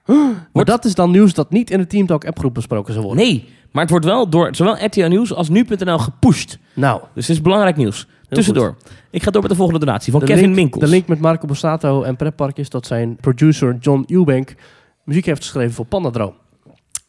[0.54, 3.24] maar dat is dan nieuws dat niet in de Team Talk appgroep besproken zou worden.
[3.26, 6.58] Nee, maar het wordt wel door zowel RTL Nieuws als Nu.nl gepusht.
[6.74, 8.08] Nou, Dus het is belangrijk nieuws.
[8.30, 8.76] Tussendoor.
[9.10, 10.84] Ik ga door met de volgende donatie van de Kevin link, Minkels.
[10.84, 14.56] De link met Marco Borsato en pretpark is dat zijn producer John Eubank
[15.04, 16.34] muziek heeft geschreven voor Pandadroom.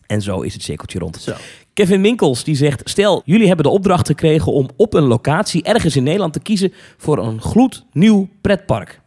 [0.06, 1.16] En zo is het cirkeltje rond.
[1.16, 1.34] Zo.
[1.74, 5.96] Kevin Winkels die zegt: Stel, jullie hebben de opdracht gekregen om op een locatie ergens
[5.96, 9.00] in Nederland te kiezen voor een gloednieuw pretpark.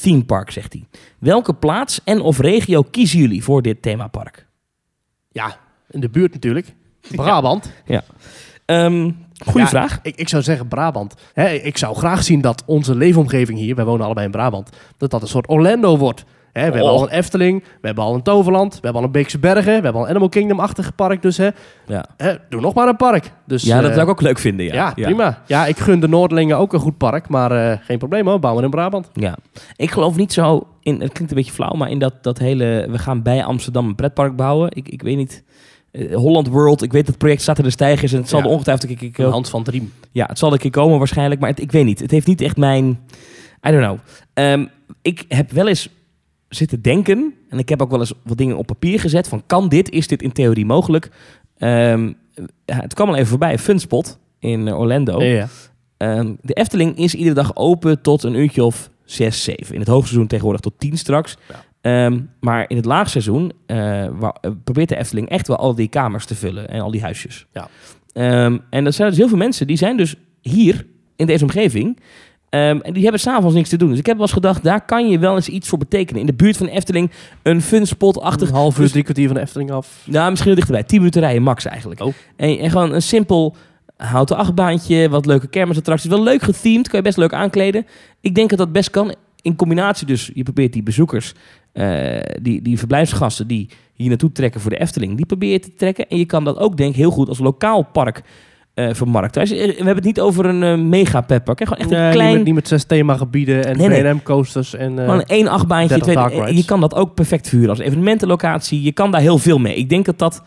[0.00, 0.84] Theme park, zegt hij.
[1.18, 4.46] Welke plaats en of regio kiezen jullie voor dit themapark?
[5.30, 5.58] Ja,
[5.90, 6.74] in de buurt natuurlijk.
[7.16, 7.70] Brabant.
[8.68, 9.10] Ehm
[9.46, 9.98] goeie Ja, vraag.
[10.02, 11.14] Ik, ik zou zeggen Brabant.
[11.32, 15.10] Hè, ik zou graag zien dat onze leefomgeving hier, wij wonen allebei in Brabant, dat
[15.10, 16.24] dat een soort Orlando wordt.
[16.52, 16.88] Hè, we hebben Oh.
[16.98, 19.70] al een Efteling, we hebben al een Toverland, we hebben al een Beekse Bergen, we
[19.72, 21.22] hebben al een Animal Kingdom-achtig park.
[21.22, 21.48] Dus hè,
[21.86, 23.32] Ja, hè, doe nog maar een park.
[23.46, 24.66] Dus, ja dat eh, zou ik ook leuk vinden.
[24.66, 25.42] Ja, Ja, prima.
[25.46, 28.62] Ja, ik gun de Noorderlingen ook een goed park, maar eh, geen probleem hoor, bouwen
[28.62, 29.10] we in Brabant.
[29.12, 29.36] Ja,
[29.76, 31.00] ik geloof niet zo in.
[31.00, 32.86] Het klinkt een beetje flauw, maar in dat, dat hele.
[32.90, 34.70] We gaan bij Amsterdam een pretpark bouwen.
[34.74, 35.44] Ik, ik weet niet.
[35.90, 38.42] Eh, Holland World, ik weet dat het project staat er de stijgers en het zal
[38.42, 38.46] Ja.
[38.48, 39.92] ongetwijfeld ik, ik, Hans van Driem.
[40.12, 41.98] Ja, het zal een keer komen waarschijnlijk, maar het- ik weet niet.
[42.00, 42.88] Het heeft niet echt mijn...
[43.68, 43.98] I don't know.
[44.34, 44.66] Ehm,
[45.02, 45.88] ik heb wel eens
[46.48, 49.68] zitten denken, en ik heb ook wel eens wat dingen op papier gezet, van kan
[49.68, 51.10] dit, is dit in theorie mogelijk?
[51.58, 52.12] Ehm,
[52.64, 55.22] het kwam al even voorbij, Funspot in Orlando.
[55.22, 55.48] Ja, ja.
[55.96, 59.74] Ehm, de Efteling is iedere dag open tot een uurtje of 6, 7.
[59.74, 61.36] In het hoogseizoen tegenwoordig tot 10 straks.
[61.48, 61.64] Ja.
[61.80, 64.10] Ehm, maar in het laagseizoen eh, eh,
[64.64, 67.46] probeert de Efteling echt wel al die kamers te vullen en al die huisjes.
[67.52, 67.68] Ja.
[68.12, 70.86] Ehm, en er zijn dus heel veel mensen die zijn dus hier
[71.16, 71.98] in deze omgeving.
[72.48, 73.88] ehm, en die hebben s'avonds niks te doen.
[73.88, 76.20] Dus ik heb wel eens gedacht, daar kan je wel eens iets voor betekenen.
[76.20, 77.10] In de buurt van de Efteling
[77.42, 80.02] een funspot-achtig Een half uur, dus- drie kwartier van de Efteling af.
[80.04, 80.84] nou, misschien wel dichterbij.
[80.84, 82.00] 10 minuten rijden max eigenlijk.
[82.00, 82.12] Oh.
[82.36, 83.56] En, en gewoon een simpel
[83.96, 86.10] houten achtbaantje, wat leuke kermisattracties.
[86.10, 87.86] Wel leuk gethemed, kan je best leuk aankleden.
[88.20, 89.14] Ik denk dat dat best kan.
[89.48, 91.32] In combinatie dus, je probeert die bezoekers,
[91.72, 95.74] eh, die, die verblijfsgasten die hier naartoe trekken voor de Efteling, die probeer je te
[95.74, 96.08] trekken.
[96.08, 98.22] En je kan dat ook denk ik heel goed als lokaal park
[98.74, 99.48] eh vermarkten.
[99.48, 101.58] Je- We hebben het niet over een eh, mega petpark.
[101.58, 101.64] hè.
[101.66, 102.28] Gewoon echt een Nee, klein...
[102.28, 104.22] niet, met, niet met zes themagebieden en Nee, nee.
[104.22, 104.98] Coasters en...
[104.98, 105.98] Gewoon één achtbaantje.
[105.98, 108.82] 30 twee- je kan dat ook perfect vuren als evenementenlocatie.
[108.82, 109.74] Je kan daar heel veel mee.
[109.76, 110.42] Ik denk dat dat...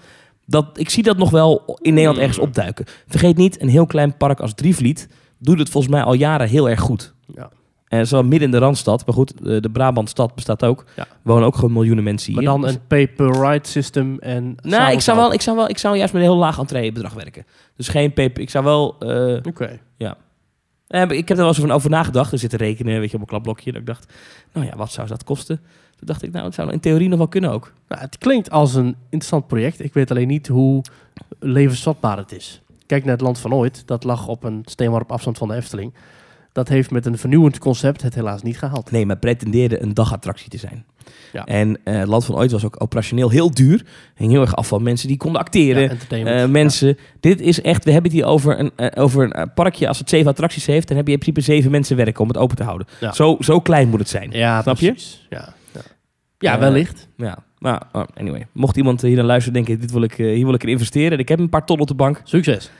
[0.45, 2.85] dat ik zie dat nog wel in Nederland ergens opduiken.
[3.07, 5.07] Vergeet niet, een heel klein park als Drievliet
[5.39, 7.13] doet het volgens mij al jaren heel erg goed.
[7.35, 7.49] Ja.
[7.91, 9.05] En het is wel midden in de Randstad.
[9.05, 10.85] Maar goed, de, de Brabantstad bestaat ook.
[10.95, 11.07] Ja.
[11.21, 12.51] Wonen ook gewoon miljoenen mensen maar hier.
[12.51, 14.55] dan Dus- een pay-per-ride system en...
[14.61, 17.13] nou, ik zou, wel, ik, zou wel, ik zou juist met een heel laag entreebedrag
[17.13, 17.45] werken.
[17.75, 18.41] Dus geen paper.
[18.41, 18.95] Ik zou wel...
[18.99, 19.79] eh, Oké.
[20.87, 22.31] Eh, ik heb er wel eens over, over nagedacht.
[22.31, 23.71] Er zitten rekenen, weet je, op een klapblokje.
[23.71, 24.13] Dat ik dacht,
[24.53, 25.57] nou ja, wat zou dat kosten?
[25.95, 27.73] Toen dacht ik, nou, het zou in theorie nog wel kunnen ook.
[27.87, 29.83] Nou, het klinkt als een interessant project.
[29.83, 30.83] Ik weet alleen niet hoe
[31.39, 32.61] levensvatbaar het is.
[32.85, 33.87] Kijk naar het Land van Ooit.
[33.87, 35.93] Dat lag op een steenworp afstand van de Efteling.
[36.51, 38.91] Dat heeft met een vernieuwend concept het helaas niet gehaald.
[38.91, 40.85] Nee, maar pretendeerde een dagattractie te zijn.
[41.33, 41.45] Ja.
[41.45, 43.85] En eh, het Land van Ooit was ook operationeel heel duur.
[44.15, 45.97] Hing heel erg af van mensen die konden acteren.
[46.09, 46.25] Ja.
[46.25, 49.87] Eh, mensen, dit is echt, we hebben het hier over een, eh, over een parkje.
[49.87, 52.37] Als het zeven attracties heeft, dan heb je in principe zeven mensen werken om het
[52.37, 52.87] open te houden.
[52.99, 53.11] Ja.
[53.11, 54.31] Zo, zo klein moet het zijn.
[54.31, 54.91] Ja, Snap je?
[54.91, 55.27] precies.
[55.29, 55.81] Ja, ja.
[56.37, 57.07] ja wellicht.
[57.17, 58.47] Ja, maar oh, anyway.
[58.51, 61.19] Mocht iemand hier naar luisteren denken, dit wil ik, hier wil ik in investeren.
[61.19, 62.21] Ik heb een paar ton op de bank.
[62.23, 62.71] Succes.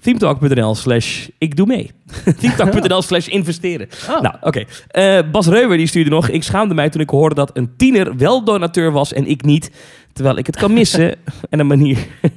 [0.00, 1.90] Themetalk.nl slash ik doe mee.
[2.40, 3.88] Themetalk.nl slash investeren.
[4.08, 4.20] Oh.
[4.20, 4.64] Nou, oké.
[4.88, 6.28] Eh, Bas Reuwer die stuurde nog.
[6.28, 9.70] Ik schaamde mij toen ik hoorde dat een tiener wel donateur was en ik niet.
[10.12, 11.16] Terwijl ik het kan missen.
[11.50, 11.98] en, een manier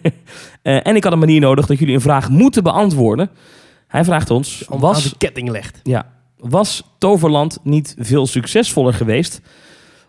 [0.61, 3.29] Eh, en ik had een manier nodig dat jullie een vraag moeten beantwoorden.
[3.87, 5.79] Hij vraagt ons, Om was, de ketting legt.
[5.83, 9.41] ja, was Toverland niet veel succesvoller geweest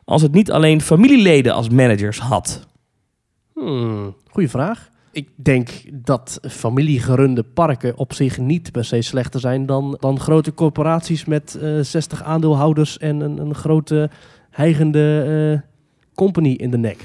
[0.04, 2.66] als het niet alleen familieleden als managers had?
[3.54, 4.90] Hmm, goeie vraag.
[5.12, 10.54] Ik denk dat familiegerunde parken op zich niet per se slechter zijn dan, dan grote
[10.54, 14.10] corporaties met eh 60 aandeelhouders en een, een grote
[14.50, 15.68] heigende eh,
[16.14, 16.96] company in de nek.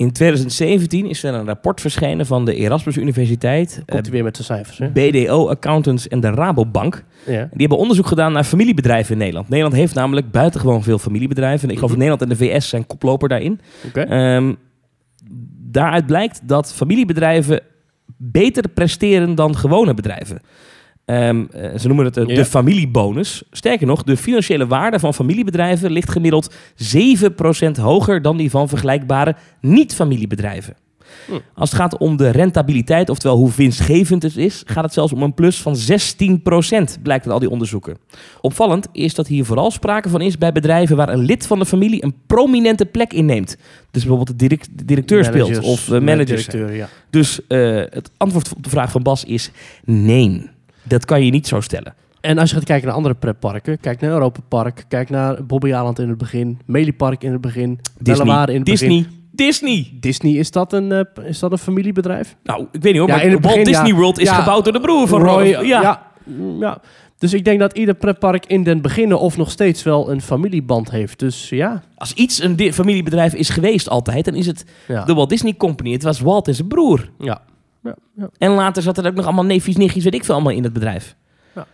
[0.00, 4.36] In 2017 is er een rapport verschenen van de Erasmus Universiteit, Komt hij weer met
[4.36, 4.86] de cijfers, hè?
[4.86, 7.04] eh, BDO Accountants en de Rabobank.
[7.26, 7.48] Ja.
[7.50, 9.48] Die hebben onderzoek gedaan naar familiebedrijven in Nederland.
[9.48, 11.62] Nederland heeft namelijk buitengewoon veel familiebedrijven.
[11.62, 13.60] En ik geloof dat Nederland en de VS zijn koploper daarin.
[13.86, 14.00] Oké.
[14.00, 14.52] Ehm,
[15.72, 17.60] daaruit blijkt dat familiebedrijven
[18.16, 20.40] beter presteren dan gewone bedrijven.
[21.04, 22.34] Ehm, eh, ze noemen het eh, Ja.
[22.34, 23.42] de familiebonus.
[23.50, 29.36] Sterker nog, de financiële waarde van familiebedrijven ligt gemiddeld 7% hoger dan die van vergelijkbare
[29.60, 30.74] niet-familiebedrijven.
[31.26, 31.32] Hm.
[31.54, 35.22] Als het gaat om de rentabiliteit, oftewel hoe winstgevend het is, gaat het zelfs om
[35.22, 35.78] een plus van 16%,
[37.02, 37.96] blijkt uit al die onderzoeken.
[38.40, 41.66] Opvallend is dat hier vooral sprake van is bij bedrijven waar een lid van de
[41.66, 43.56] familie een prominente plek inneemt.
[43.90, 46.46] Dus bijvoorbeeld de, direct- de directeur speelt Managers, of uh, managers.
[46.46, 46.88] directeur, ja.
[47.10, 49.50] Dus eh, het antwoord op de vraag van Bas is
[49.84, 50.48] nee.
[50.82, 51.94] Dat kan je niet zo stellen.
[52.20, 55.72] En als je gaat kijken naar andere pretparken, kijk naar Europa Park, kijk naar Bobby
[55.72, 59.06] Aland in het begin, Meliepark in het begin, Bellewaarde in het begin.
[59.46, 59.90] Disney.
[60.00, 60.32] Disney.
[60.32, 62.36] Is dat een, eh, is dat een familiebedrijf?
[62.42, 63.94] Nou, ik weet niet hoor, Ja, maar in het Walt begin, Disney ja.
[63.94, 65.66] World is Ja, gebouwd door de broer van Roy, Roy.
[65.66, 65.82] ja.
[65.82, 66.10] Ja.
[66.24, 66.80] mm, ja.
[67.18, 70.90] Dus ik denk dat ieder pretpark in den beginnen of nog steeds wel een familieband
[70.90, 71.18] heeft.
[71.18, 71.82] Dus ja.
[71.96, 75.92] Als iets een familiebedrijf is geweest altijd, dan is het de Walt Disney Company.
[75.92, 77.10] Het was Walt en zijn broer.
[77.18, 77.40] ja.
[77.82, 77.94] ja.
[78.16, 78.28] ja.
[78.38, 80.72] En later zat er ook nog allemaal neefjes, nichtjes, weet ik veel, allemaal in het
[80.72, 81.16] bedrijf.
[81.54, 81.66] Ja.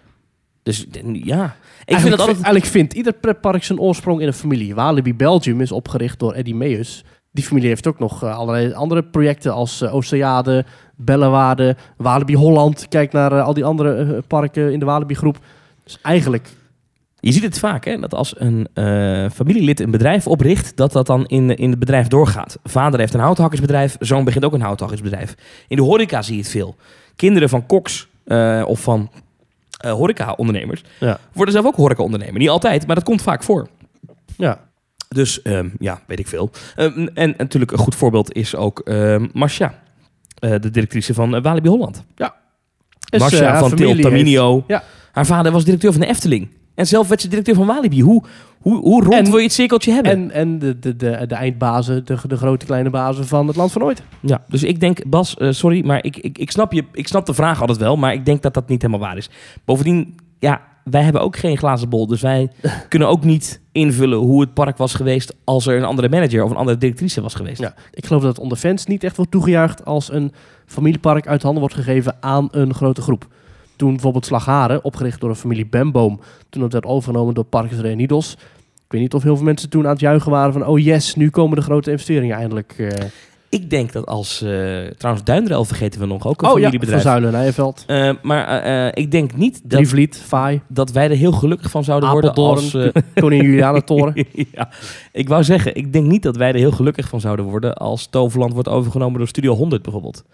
[0.62, 2.37] Dus ja, ik vind eigenlijk, dat altijd...
[2.37, 4.74] eigenlijk vindt ieder pretpark zijn oorsprong in een familie.
[4.74, 7.05] Walibi Belgium is opgericht door Eddie Meus.
[7.37, 12.88] Die familie heeft ook nog eh, allerlei andere projecten als eh, Oceade, Bellewaarde, Walibi Holland.
[12.88, 15.38] Kijk naar eh, al die andere parken in de Walibi groep.
[15.85, 16.49] Dus eigenlijk,
[17.20, 21.07] Je ziet het vaak, hè, dat als een eh, familielid een bedrijf opricht, dat dat
[21.07, 22.59] dan in, in het bedrijf doorgaat.
[22.64, 25.35] Vader heeft een houthakkersbedrijf, zoon begint ook een houthakkersbedrijf.
[25.68, 26.77] In de horeca zie je het veel.
[27.16, 28.09] Kinderen van koks
[28.64, 29.11] of van
[29.77, 31.18] eh horeca-ondernemers ja.
[31.33, 32.38] worden zelf ook horeca-ondernemer.
[32.38, 33.68] Niet altijd, maar dat komt vaak voor.
[34.37, 34.65] ja.
[35.09, 36.51] Dus ehm, ja, weet ik veel.
[36.77, 39.75] Ehm, en natuurlijk een goed voorbeeld is ook ehm Marcia,
[40.38, 42.05] eh, de directrice van eh, Walibi Holland.
[43.11, 44.55] Dus, Marcia haar van Til Taminio.
[44.55, 44.83] heeft- ja.
[45.12, 46.49] Haar vader was directeur van de Efteling.
[46.75, 48.03] En zelf werd ze directeur van Walibi.
[48.03, 48.25] Hoe,
[48.61, 50.12] hoe, hoe rond En- wil je het cirkeltje hebben?
[50.12, 53.73] En, en de, de, de, de eindbazen, de, de grote kleine bazen van het land
[53.73, 54.03] van ooit.
[54.21, 57.35] ja, dus ik denk, Bas, sorry, maar ik, ik, ik, snap je, ik snap de
[57.35, 57.97] vraag altijd wel.
[57.97, 59.31] Maar ik denk dat dat niet helemaal waar is.
[59.64, 62.07] Bovendien, ja, wij hebben ook geen glazen bol.
[62.07, 62.51] Dus wij
[62.88, 66.51] kunnen ook niet invullen hoe het park was geweest als er een andere manager of
[66.51, 67.61] een andere directrice was geweest.
[67.61, 67.75] Ja.
[67.92, 70.33] Ik geloof dat het onder fans niet echt wordt toegejuicht als een
[70.66, 73.27] familiepark uit handen wordt gegeven aan een grote groep.
[73.77, 76.20] Toen bijvoorbeeld Slagharen, opgericht door de familie Bemboom,
[76.51, 78.33] toen het werd overgenomen door Parkes Renidos.
[78.75, 81.14] Ik weet niet of heel veel mensen toen aan het juichen waren van oh yes,
[81.14, 82.75] nu komen de grote investeringen eindelijk.
[82.79, 83.05] eh.
[83.62, 84.42] Ik denk dat als...
[84.42, 84.49] eh,
[84.99, 87.01] trouwens, Duinrel vergeten we nog, ook een oh ja, Van.
[87.01, 87.33] Zuilen,
[87.87, 91.71] Eh, maar eh, eh, ik denk niet dat, Drievliet, Vaai, dat wij er heel gelukkig
[91.71, 92.75] van zouden worden als...
[92.75, 94.27] eh, Koningin Juliana Toren.
[94.53, 94.69] ja,
[95.12, 98.07] ik wou zeggen, ik denk niet dat wij er heel gelukkig van zouden worden als
[98.07, 100.25] Toverland wordt overgenomen door Studio 100 bijvoorbeeld.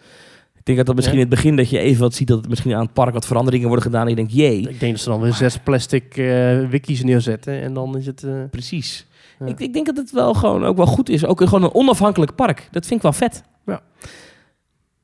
[0.56, 1.24] Ik denk dat dat misschien Ja.
[1.24, 3.26] in het begin dat je even wat ziet dat het misschien aan het park wat
[3.26, 6.16] veranderingen worden gedaan en je denkt, jee, Ik denk dat ze dan weer zes plastic
[6.16, 8.22] eh, wikis neerzetten en dan is het...
[8.22, 9.06] eh, precies.
[9.44, 9.52] Ja.
[9.52, 11.24] Ik, ik denk dat het wel gewoon ook wel goed is.
[11.24, 12.68] Ook gewoon een onafhankelijk park.
[12.70, 13.42] Dat vind ik wel vet.
[13.66, 13.80] Ja.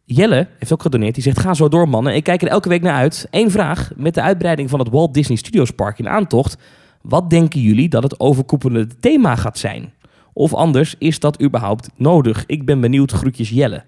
[0.04, 1.14] Jelle heeft ook gedoneerd.
[1.14, 2.14] Die zegt, ga zo door mannen.
[2.14, 3.26] Ik kijk er elke week naar uit.
[3.30, 3.90] Eén vraag.
[3.96, 6.56] Met de uitbreiding van het Walt Disney Studios Park in aantocht.
[7.02, 9.92] Wat denken jullie dat het overkoepelende thema gaat zijn?
[10.32, 12.44] Of anders, is dat überhaupt nodig?
[12.46, 13.12] Ik ben benieuwd.
[13.12, 13.84] Groetjes Jelle.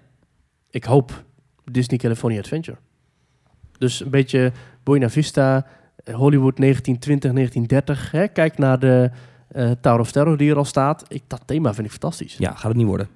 [0.69, 1.23] ik hoop
[1.71, 2.77] Disney California Adventure.
[3.77, 4.51] Dus een beetje
[4.83, 5.65] Buena Vista,
[6.03, 8.11] eh, Hollywood 1920, 1930.
[8.11, 8.27] Hè?
[8.27, 9.11] Kijk naar de
[9.53, 11.05] eh, Tower of Terror die er al staat.
[11.07, 12.35] Ik, dat thema vind ik fantastisch.
[12.37, 13.07] Ja, gaat het niet worden.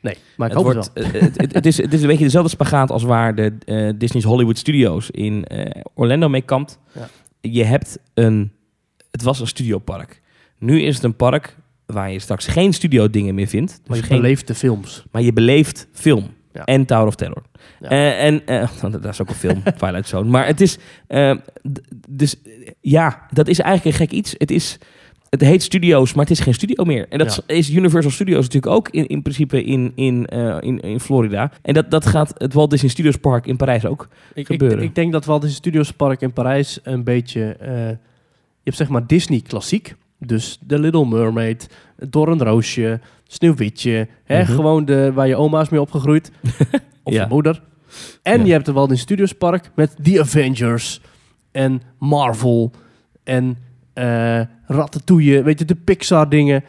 [0.00, 1.20] Nee, maar ik het, hoop wordt, het wel.
[1.20, 3.90] eh, het, het, het is, het is een beetje dezelfde spagaat als waar de eh,
[3.96, 5.46] Disney's Hollywood Studios in
[5.94, 6.78] Orlando mee kampt.
[6.92, 7.08] Ja.
[7.40, 8.52] Je hebt een...
[9.10, 10.22] Het was een studiopark.
[10.58, 13.70] Nu is het een park waar je straks geen studio dingen meer vindt.
[13.70, 15.04] Dus Maar je geen, beleeft de films.
[15.10, 16.30] maar je beleeft film.
[16.52, 16.64] Ja.
[16.64, 17.42] En Tower of Terror.
[17.80, 17.88] Ja.
[18.16, 18.42] En
[18.90, 20.30] dat is ook een film, Twilight Zone.
[20.30, 20.78] Maar het is...
[22.08, 22.36] dus
[22.80, 24.34] ja, dat is eigenlijk een gek iets.
[24.38, 24.78] Het is...
[25.32, 27.06] Het heet studio's, maar het is geen studio meer.
[27.08, 27.54] En dat Ja.
[27.54, 31.52] is Universal Studios natuurlijk ook in, in principe in, in, eh, in, in Florida.
[31.62, 34.08] En dat, dat gaat het Walt Disney Studios Park in Parijs ook.
[34.30, 34.82] Ik, ik, gebeuren.
[34.82, 37.42] ik denk dat wel deze Studios Park in Parijs een beetje...
[37.60, 37.98] eh, je
[38.64, 39.94] hebt zeg maar Disney klassiek.
[40.18, 41.68] Dus The Little Mermaid,
[42.08, 44.08] Doornroosje, Sneeuwwitje.
[44.24, 44.42] Hè?
[44.42, 44.52] Mhm.
[44.52, 46.30] Gewoon de, waar je oma's mee opgegroeid.
[47.02, 47.22] of Ja.
[47.22, 47.62] je moeder.
[48.22, 48.44] En Ja.
[48.46, 51.00] je hebt er wel een Studios Park met The Avengers.
[51.52, 52.70] En Marvel.
[53.24, 53.58] En
[53.92, 55.42] eh Ratatouille.
[55.42, 56.64] Weet je, de Pixar dingen.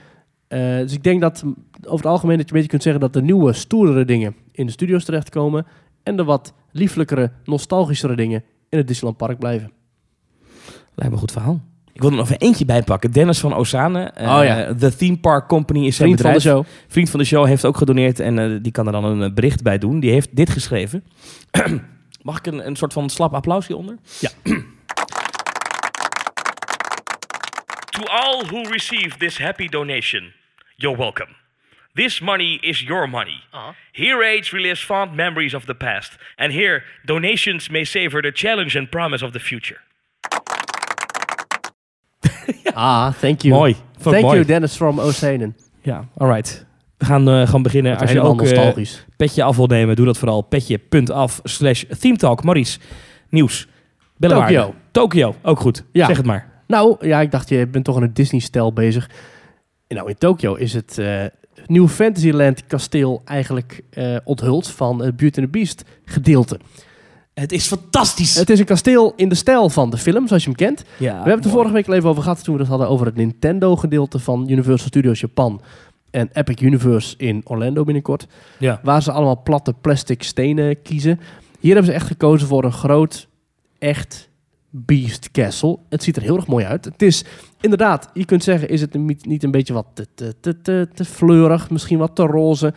[0.48, 1.44] Eh, dus ik denk dat
[1.84, 4.66] over het algemeen dat je een beetje kunt zeggen dat de nieuwe, stoerdere dingen in
[4.66, 5.66] de studios terechtkomen.
[6.04, 9.72] En de wat lieflijkere, nostalgischere dingen in het Disneyland Park blijven.
[10.96, 11.62] Lijkt me een goed verhaal.
[11.94, 13.12] Ik wil er nog even eentje bijpakken.
[13.12, 14.04] Dennis van Osane.
[14.04, 14.74] eh, Oh ja.
[14.76, 16.66] The Theme Park Company is zijn Vriend van de show.
[16.88, 19.78] Vriend van de show heeft ook gedoneerd en die kan er dan een bericht bij
[19.78, 20.00] doen.
[20.00, 21.04] Die heeft dit geschreven.
[22.22, 23.98] Mag ik een, een soort van slap applaus hieronder?
[24.20, 24.30] Ja.
[28.04, 30.34] To all who receive this happy donation,
[30.78, 31.36] you're welcome.
[31.96, 33.44] This money is your money.
[33.94, 36.18] Here age relives fond memories of the past.
[36.38, 39.78] And here, donations may savor the challenge and promise of the future.
[42.76, 43.54] Ah, thank you.
[43.54, 43.74] Mooi.
[43.74, 44.36] Vond ik Thank mooi.
[44.36, 45.56] you, Dennis from Oceanen.
[45.82, 46.66] Ja, alright.
[46.98, 47.92] We gaan eh, gewoon beginnen.
[47.92, 49.06] Als je helemaal ook eh, nostalgisch.
[49.18, 50.42] petje af wil nemen, doe dat vooral.
[50.42, 52.44] Petje.af slash themetalk.
[52.44, 52.80] Maurice,
[53.30, 53.68] nieuws.
[54.18, 54.74] Bellenwaarde.
[54.92, 55.84] Tokyo, ook goed.
[55.92, 56.06] Ja.
[56.06, 56.53] Zeg het maar.
[56.74, 59.10] Nou, ja, ik dacht, je bent toch in het Disney-stijl bezig.
[59.88, 61.26] Nou, in Tokyo is het eh
[61.66, 66.60] nieuwe Fantasyland kasteel eigenlijk eh, onthuld van het Beauty and the Beast gedeelte.
[67.34, 68.36] Het is fantastisch.
[68.36, 70.84] Het is een kasteel in de stijl van de film, zoals je hem kent.
[70.98, 72.90] ja, We hebben het er vorige week al even over gehad toen we het hadden
[72.90, 75.62] over het Nintendo-gedeelte van Universal Studios Japan
[76.12, 78.28] en Epic Universe in Orlando binnenkort.
[78.60, 78.80] Ja.
[78.84, 81.20] Waar ze allemaal platte plastic stenen kiezen.
[81.60, 83.28] Hier hebben ze echt gekozen voor een groot,
[83.80, 84.30] echt
[84.76, 85.78] Beast Castle.
[85.90, 86.86] Het ziet er heel erg mooi uit.
[86.86, 87.26] Het is
[87.62, 90.88] inderdaad, je kunt zeggen, is het niet, niet een beetje wat te, te, te, te,
[90.94, 92.74] te fleurig, misschien wat te roze,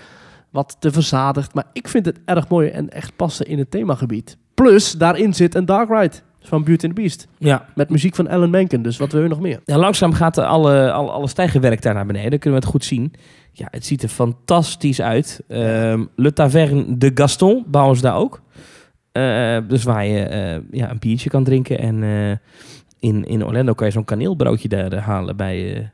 [0.51, 1.55] wat te verzadigd.
[1.55, 4.37] Maar ik vind het erg mooi en echt passen in het themagebied.
[4.55, 7.27] Plus, daarin zit een Dark Ride van Beauty and the Beast.
[7.39, 7.67] Ja.
[7.75, 9.61] Met muziek van Alan Menken, dus wat wil je nog meer?
[9.65, 12.39] ja, langzaam gaat alle, alle, alle stijgerwerk daar naar beneden.
[12.39, 13.13] Kunnen we het goed zien.
[13.53, 15.41] Ja, het ziet er fantastisch uit.
[15.49, 18.41] Ehm, Le Taverne de Gaston bouwen ze daar ook.
[19.17, 21.79] Eh, dus waar je eh, ja, een biertje kan drinken.
[21.79, 22.31] En eh,
[22.99, 25.91] in, in Orlando kan je zo'n kaneelbroodje daar halen bij,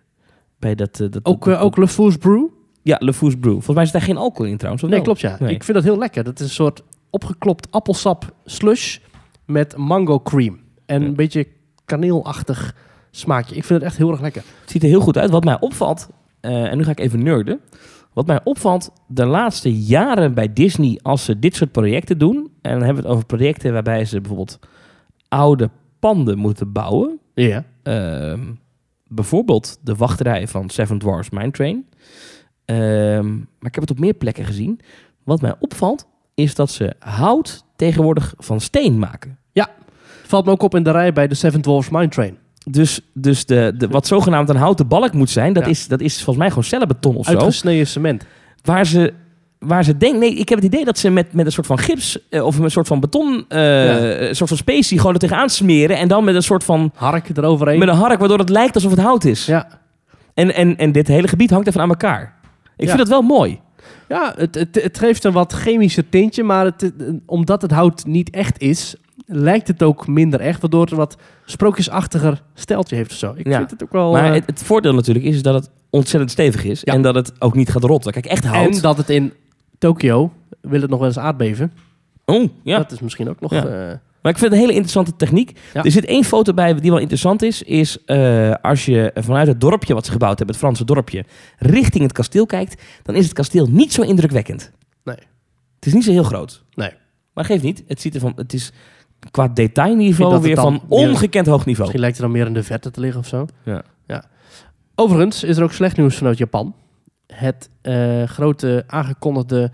[0.58, 1.20] bij dat, dat...
[1.22, 2.44] Ook, dat- ook Le Fous Brew?
[2.82, 3.52] Ja, Le Fous Brew.
[3.52, 4.82] Volgens mij is daar geen alcohol in trouwens.
[4.84, 5.02] Nee, wel?
[5.02, 5.36] klopt ja.
[5.40, 5.54] Nee.
[5.54, 6.24] Ik vind dat heel lekker.
[6.24, 8.98] Dat is een soort opgeklopt appelsap slush
[9.46, 10.60] met mango cream.
[10.86, 11.06] En Ja.
[11.08, 11.46] een beetje
[11.84, 12.74] kaneelachtig
[13.10, 13.56] smaakje.
[13.56, 14.42] Ik vind het echt heel erg lekker.
[14.60, 15.30] Het ziet er heel goed uit.
[15.30, 16.08] Wat mij opvalt,
[16.40, 17.60] en nu ga ik even nerden.
[18.12, 22.50] Wat mij opvalt de laatste jaren bij Disney als ze dit soort projecten doen.
[22.60, 24.58] En dan hebben we het over projecten waarbij ze bijvoorbeeld
[25.28, 27.18] oude panden moeten bouwen.
[27.34, 27.64] Ja.
[27.82, 28.40] Ehm,
[29.06, 31.86] bijvoorbeeld de wachtrij van Seven Dwarfs Mine Train.
[32.64, 34.80] Ehm, maar ik heb het op meer plekken gezien.
[35.24, 39.38] Wat mij opvalt is dat ze hout tegenwoordig van steen maken.
[40.32, 42.38] Valt me ook op in de rij bij de Seven Dwarfs Mine Train.
[42.64, 45.70] Dus, dus de, de, wat zogenaamd een houten balk moet zijn, dat, Ja.
[45.70, 47.30] is, dat is volgens mij gewoon cellenbeton of zo.
[47.32, 48.24] Uitgesneden cement.
[48.62, 49.12] Waar ze,
[49.58, 50.20] waar ze denken...
[50.20, 52.18] Nee, ik heb het idee dat ze met, met een soort van gips...
[52.30, 53.44] eh, of met een soort van beton...
[53.48, 54.28] eh, Ja.
[54.28, 55.96] Een soort van specie gewoon er tegenaan smeren.
[55.98, 56.90] En dan met een soort van...
[56.94, 57.78] Hark eroverheen.
[57.78, 59.46] Met een hark, waardoor het lijkt alsof het hout is.
[59.46, 59.68] Ja,
[60.34, 62.34] En, en, en dit hele gebied hangt even aan elkaar.
[62.76, 62.86] Ik Ja.
[62.86, 63.60] vind dat wel mooi.
[64.08, 66.42] ja het, het, het geeft een wat chemischer tintje.
[66.42, 66.92] Maar het-
[67.26, 68.94] omdat het hout niet echt is,
[69.34, 70.60] lijkt het ook minder echt.
[70.60, 73.32] Waardoor het een wat sprookjesachtiger steltje heeft of zo.
[73.36, 73.56] Ik Ja.
[73.58, 74.12] vind het ook wel...
[74.12, 76.80] Maar eh, het, het voordeel natuurlijk is dat het ontzettend stevig is.
[76.84, 76.92] Ja.
[76.92, 78.12] En dat het ook niet gaat rotten.
[78.12, 78.74] Kijk, echt hout.
[78.74, 79.32] en dat het in
[79.78, 81.72] Tokio, wil het nog wel eens aardbeven.
[82.24, 82.76] Oh, ja.
[82.78, 83.50] Dat is misschien ook nog...
[83.52, 83.64] Ja.
[83.66, 85.58] eh, Maar ik vind het een hele interessante techniek.
[85.74, 85.84] Ja.
[85.84, 87.62] Er zit één foto bij die wel interessant is.
[87.62, 91.24] Is eh, als je vanuit het dorpje wat ze gebouwd hebben, het Franse dorpje,
[91.58, 94.70] richting het kasteel kijkt, dan is het kasteel niet zo indrukwekkend.
[95.04, 95.16] Nee.
[95.74, 96.64] Het is niet zo heel groot.
[96.74, 96.90] Nee.
[97.34, 97.84] Maar geeft niet.
[97.86, 98.72] Het, ziet er van, het is
[99.30, 101.78] qua detailniveau weer van meer- ongekend hoog niveau.
[101.78, 103.46] Misschien lijkt het dan meer in de verte te liggen of zo.
[103.62, 103.82] Ja.
[104.06, 104.24] ja.
[104.94, 106.74] Overigens is er ook slecht nieuws vanuit Japan.
[107.26, 109.70] Het eh, grote aangekondigde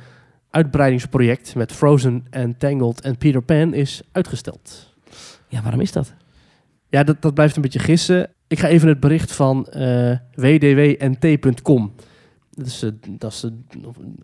[0.50, 4.94] uitbreidingsproject met Frozen en Tangled en Peter Pan is uitgesteld.
[5.48, 6.14] Ja, waarom is dat?
[6.88, 8.30] Ja, dat, dat blijft een beetje gissen.
[8.46, 11.92] Ik ga even het bericht van eh www.nt.com.
[12.58, 13.50] Dat is, eh, dat is de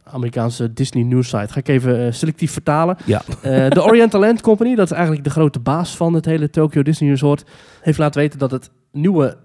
[0.04, 1.52] Amerikaanse Disney news site.
[1.52, 2.96] Ga ik even eh, selectief vertalen.
[3.04, 3.22] Ja.
[3.42, 6.82] Eh, de Oriental Land Company, dat is eigenlijk de grote baas van het hele Tokyo
[6.82, 7.44] Disney Resort,
[7.80, 9.36] heeft laten weten dat het nieuwe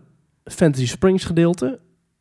[0.44, 1.80] Fantasy Springs gedeelte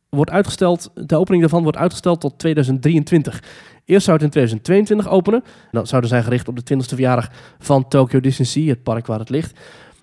[0.09, 0.91] wordt uitgesteld.
[0.93, 3.43] De opening daarvan wordt uitgesteld tot 2023.
[3.85, 5.43] Eerst zou het in 2022 openen.
[5.71, 7.29] Dan zijn gericht op de 20e verjaardag
[7.59, 9.59] van Tokyo Disney Sea, het park waar het ligt.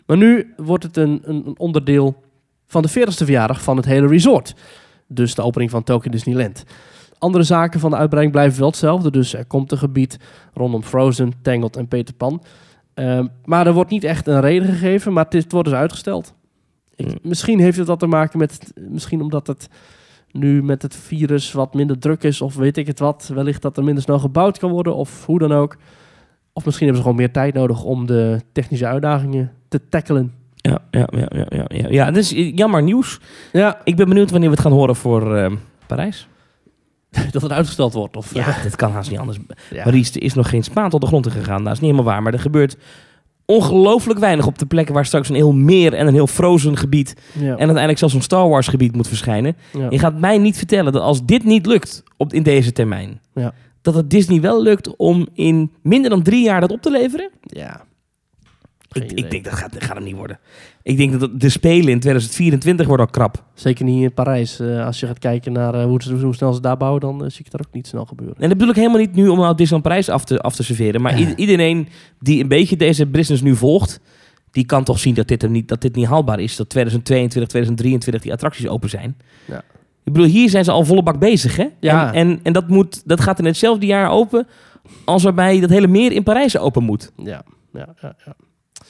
[0.06, 2.16] Maar nu wordt het een, een, een onderdeel
[2.66, 4.54] van de 40e verjaardag van het hele resort.
[5.08, 6.64] Dus de opening van Tokyo Disneyland.
[7.18, 9.10] Andere zaken van de uitbreiding blijven wel hetzelfde.
[9.10, 10.18] Dus er komt een gebied
[10.54, 12.42] rondom Frozen, Tangled en Peter Pan.
[12.94, 16.34] Ehm, maar er wordt niet echt een reden gegeven, maar het, wordt dus uitgesteld.
[16.94, 17.18] Ik- Hmm.
[17.22, 19.68] Misschien heeft het wat te maken met, misschien omdat het
[20.30, 23.30] nu met het virus wat minder druk is, of weet ik het wat.
[23.34, 25.76] Wellicht dat er minder snel gebouwd kan worden, of hoe dan ook.
[26.52, 30.32] Of misschien hebben ze gewoon meer tijd nodig om de technische uitdagingen te tackelen.
[30.70, 32.14] Ja, ja, ja, ja, ja, ja.
[32.14, 33.20] is jammer nieuws.
[33.52, 35.52] Ja, Ik ben benieuwd wanneer we het gaan horen voor eh,
[35.86, 36.28] Parijs.
[37.32, 38.16] dat het uitgesteld wordt.
[38.16, 39.38] Of, Ja, dat kan haast niet anders.
[39.70, 39.84] ja.
[39.86, 41.64] Er is nog geen spaan tot de grond gegaan.
[41.64, 42.76] Dat is niet helemaal waar, maar er gebeurt
[43.44, 47.14] ongelooflijk weinig op de plekken waar straks een heel meer en een heel frozen gebied
[47.32, 47.42] Ja.
[47.50, 49.56] en uiteindelijk zelfs een Star Wars gebied moet verschijnen.
[49.72, 49.86] ja.
[49.90, 53.52] Je gaat mij niet vertellen dat als dit niet lukt op, in deze termijn, Ja.
[53.82, 57.30] dat het Disney wel lukt om in minder dan drie jaar dat op te leveren?
[57.42, 57.84] ja.
[58.92, 60.38] Ik, ik denk dat gaat, dat gaat hem niet worden.
[60.82, 63.44] Ik denk dat de Spelen in 2024 worden al krap.
[63.54, 64.60] Zeker niet in Parijs.
[64.60, 67.30] Eh, als je gaat kijken naar eh, hoe, hoe snel ze daar bouwen, dan eh,
[67.30, 68.36] zie ik daar ook niet snel gebeuren.
[68.36, 70.62] En dat bedoel ik helemaal niet nu om nou Disneyland Parijs af te, af te
[70.62, 71.00] serveren.
[71.00, 71.88] Maar iedereen
[72.20, 74.00] die een beetje deze business nu volgt,
[74.50, 76.56] die kan toch zien dat dit, er niet, dat dit niet haalbaar is.
[76.56, 79.16] Dat 2022, 2023 die attracties open zijn.
[79.44, 79.62] Ja.
[80.04, 81.66] Ik bedoel, hier zijn ze al volle bak bezig, hè?
[81.80, 82.12] Ja.
[82.12, 84.46] En, en, en dat, moet, dat gaat in hetzelfde jaar open
[85.04, 87.12] als waarbij dat hele meer in Parijs open moet.
[87.16, 88.16] Ja, ja, ja.
[88.24, 88.36] ja.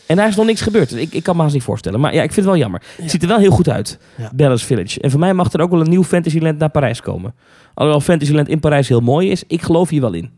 [0.07, 0.95] En daar is nog niks gebeurd.
[0.95, 2.01] Ik, ik kan me haast niet voorstellen.
[2.01, 2.83] Maar ja, ik vind het wel jammer.
[2.97, 3.03] Ja.
[3.03, 3.99] Het ziet er wel heel goed uit.
[4.17, 4.31] Ja.
[4.35, 5.01] Bella's Village.
[5.01, 7.35] En voor mij mag er ook wel een nieuw Fantasyland naar Parijs komen.
[7.75, 9.45] Alhoewel Fantasyland in Parijs heel mooi is.
[9.47, 10.31] Ik geloof hier wel in.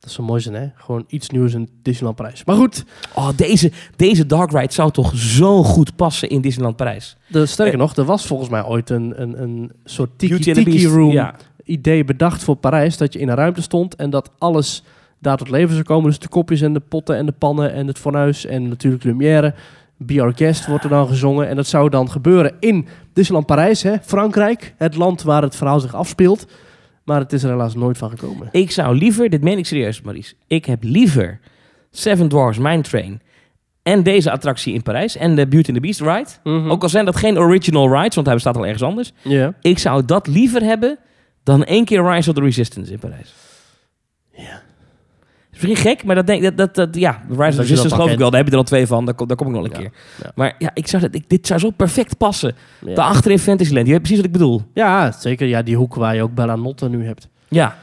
[0.00, 0.66] Dat zou mooi zijn, hè?
[0.74, 2.44] Gewoon iets nieuws in Disneyland Parijs.
[2.44, 2.84] Maar goed,
[3.14, 7.16] Oh, deze, deze dark ride zou toch zo goed passen in Disneyland Parijs.
[7.28, 7.80] de, sterker Eh.
[7.80, 11.34] nog, er was volgens mij ooit een, een, een soort tiki, tiki room Ja.
[11.64, 12.96] idee bedacht voor Parijs.
[12.96, 14.82] Dat je in een ruimte stond en dat alles
[15.24, 16.08] daar tot leven zou komen.
[16.08, 19.54] Dus de kopjes en de potten en de pannen en het fornuis en natuurlijk Lumière.
[19.96, 21.48] Be Our Guest wordt er dan gezongen.
[21.48, 23.94] En dat zou dan gebeuren in Disneyland Parijs, hè?
[24.02, 24.74] Frankrijk.
[24.76, 26.46] Het land waar het verhaal zich afspeelt.
[27.04, 28.48] Maar het is er helaas nooit van gekomen.
[28.52, 30.34] Ik zou liever, dit meen ik serieus Maries.
[30.46, 31.40] Ik heb liever
[31.90, 33.20] Seven Dwarfs Mine Train
[33.82, 35.16] en deze attractie in Parijs.
[35.16, 36.58] En de Beauty and the Beast ride.
[36.58, 36.70] Mhm.
[36.70, 39.12] Ook al zijn dat geen original rides, want hij bestaat al ergens anders.
[39.22, 39.54] Ja.
[39.60, 40.98] Ik zou dat liever hebben
[41.42, 43.34] dan één keer Rise of the Resistance in Parijs.
[44.32, 44.62] Ja.
[45.54, 48.18] Is misschien gek, maar dat denk dat, dat, dat ja, Rise of Resistance geloof ik
[48.18, 48.28] wel.
[48.30, 49.04] Daar heb je er al twee van.
[49.04, 49.90] Daar kom, daar kom ik nog een Ja, keer.
[50.22, 50.30] ja.
[50.34, 52.54] Maar ja, ik zou dat, ik, dit zou zo perfect passen.
[52.86, 52.94] Ja.
[52.94, 53.86] Daarachter in Fantasyland.
[53.86, 54.62] Je weet precies wat ik bedoel.
[54.74, 55.46] Ja, zeker.
[55.46, 57.28] Ja, die hoek waar je ook Bella Notte nu hebt.
[57.48, 57.76] Ja.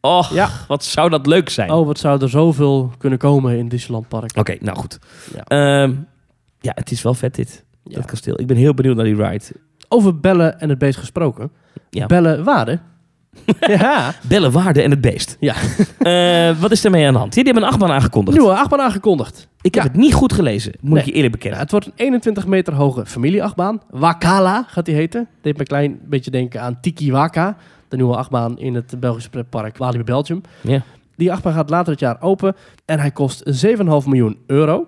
[0.00, 0.48] Oh, Ja.
[0.68, 1.70] wat zou dat leuk zijn.
[1.70, 4.36] Oh, wat zou er zoveel kunnen komen in Disneyland Park.
[4.38, 4.98] Oké, nou goed.
[5.34, 5.44] Ja.
[5.44, 5.94] Ehm,
[6.60, 7.64] ja, het is wel vet dit.
[7.84, 7.94] Ja.
[7.94, 8.40] Dat kasteel.
[8.40, 9.44] Ik ben heel benieuwd naar die ride.
[9.88, 11.50] Over bellen en het beest gesproken.
[11.90, 12.06] Ja.
[12.06, 12.78] Bellen waarde.
[13.60, 14.12] Ja.
[14.28, 15.36] Bellen, Waarde en het beest.
[15.40, 15.54] Ja.
[15.98, 17.32] Eh, wat is ermee aan de hand?
[17.34, 18.36] Die hebben een achtbaan aangekondigd.
[18.38, 19.48] Nieuwe achtbaan aangekondigd.
[19.60, 19.90] Ik heb Ja.
[19.90, 21.00] het niet goed gelezen, moet Nee.
[21.00, 21.60] ik je eerlijk Ja, bekennen.
[21.60, 23.80] het wordt een 21 meter hoge familieachtbaan.
[23.90, 25.28] Wakala gaat die heten.
[25.42, 27.56] Deed me een klein beetje denken aan Tiki Waka.
[27.88, 30.40] De nieuwe achtbaan in het Belgische pretpark Walibi Belgium.
[30.60, 30.82] Ja.
[31.16, 32.56] Die achtbaan gaat later het jaar open.
[32.84, 34.86] En hij kost 7,5 miljoen euro.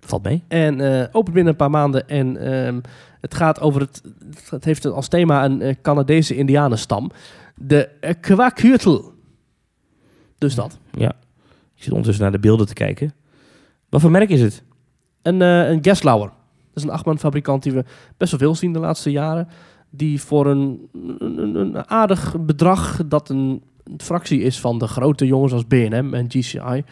[0.00, 0.42] Valt mee.
[0.48, 2.08] En eh, open binnen een paar maanden.
[2.08, 2.80] En ehm,
[3.20, 4.02] het gaat over het.
[4.50, 7.10] Het heeft als thema een eh, Canadese Indianenstam.
[7.56, 9.12] De uh, Kwakhuurtel.
[10.38, 10.78] Dus dat.
[10.92, 11.08] Ja.
[11.74, 13.14] Ik zit ondertussen naar de beelden te kijken.
[13.88, 14.62] Wat voor merk is het?
[15.22, 16.26] Een, eh een Geslauer.
[16.26, 17.84] Dat is een achtbaanfabrikant die we
[18.16, 19.48] best wel veel zien de laatste jaren.
[19.90, 23.62] Die voor een, een, een aardig bedrag, dat een
[23.96, 26.84] fractie is van de grote jongens als B&M en GCI,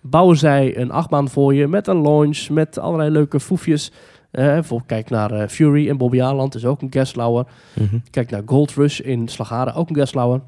[0.00, 3.92] bouwen zij een achtbaan voor je met een launch, met allerlei leuke foefjes.
[4.34, 7.46] Eh, bijvoorbeeld kijk naar eh, Fury in Bobby Aland, is ook een Geslauer.
[8.10, 10.40] Kijk naar Gold Rush in Slagharen, ook een Geslauer.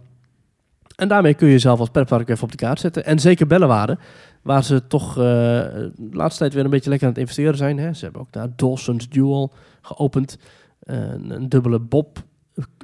[0.97, 3.05] En daarmee kun je jezelf als pretpark even op de kaart zetten.
[3.05, 3.99] En zeker Bellewaarde,
[4.43, 7.78] waar ze toch eh, de laatste tijd weer een beetje lekker aan het investeren zijn.
[7.78, 7.93] Hè.
[7.93, 10.39] Ze hebben ook daar Dawson's Duel geopend.
[10.80, 12.22] Een, een dubbele bob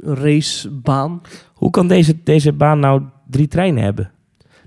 [0.03, 1.21] racebaan.
[1.55, 4.11] Hoe kan deze, deze baan nou drie treinen hebben?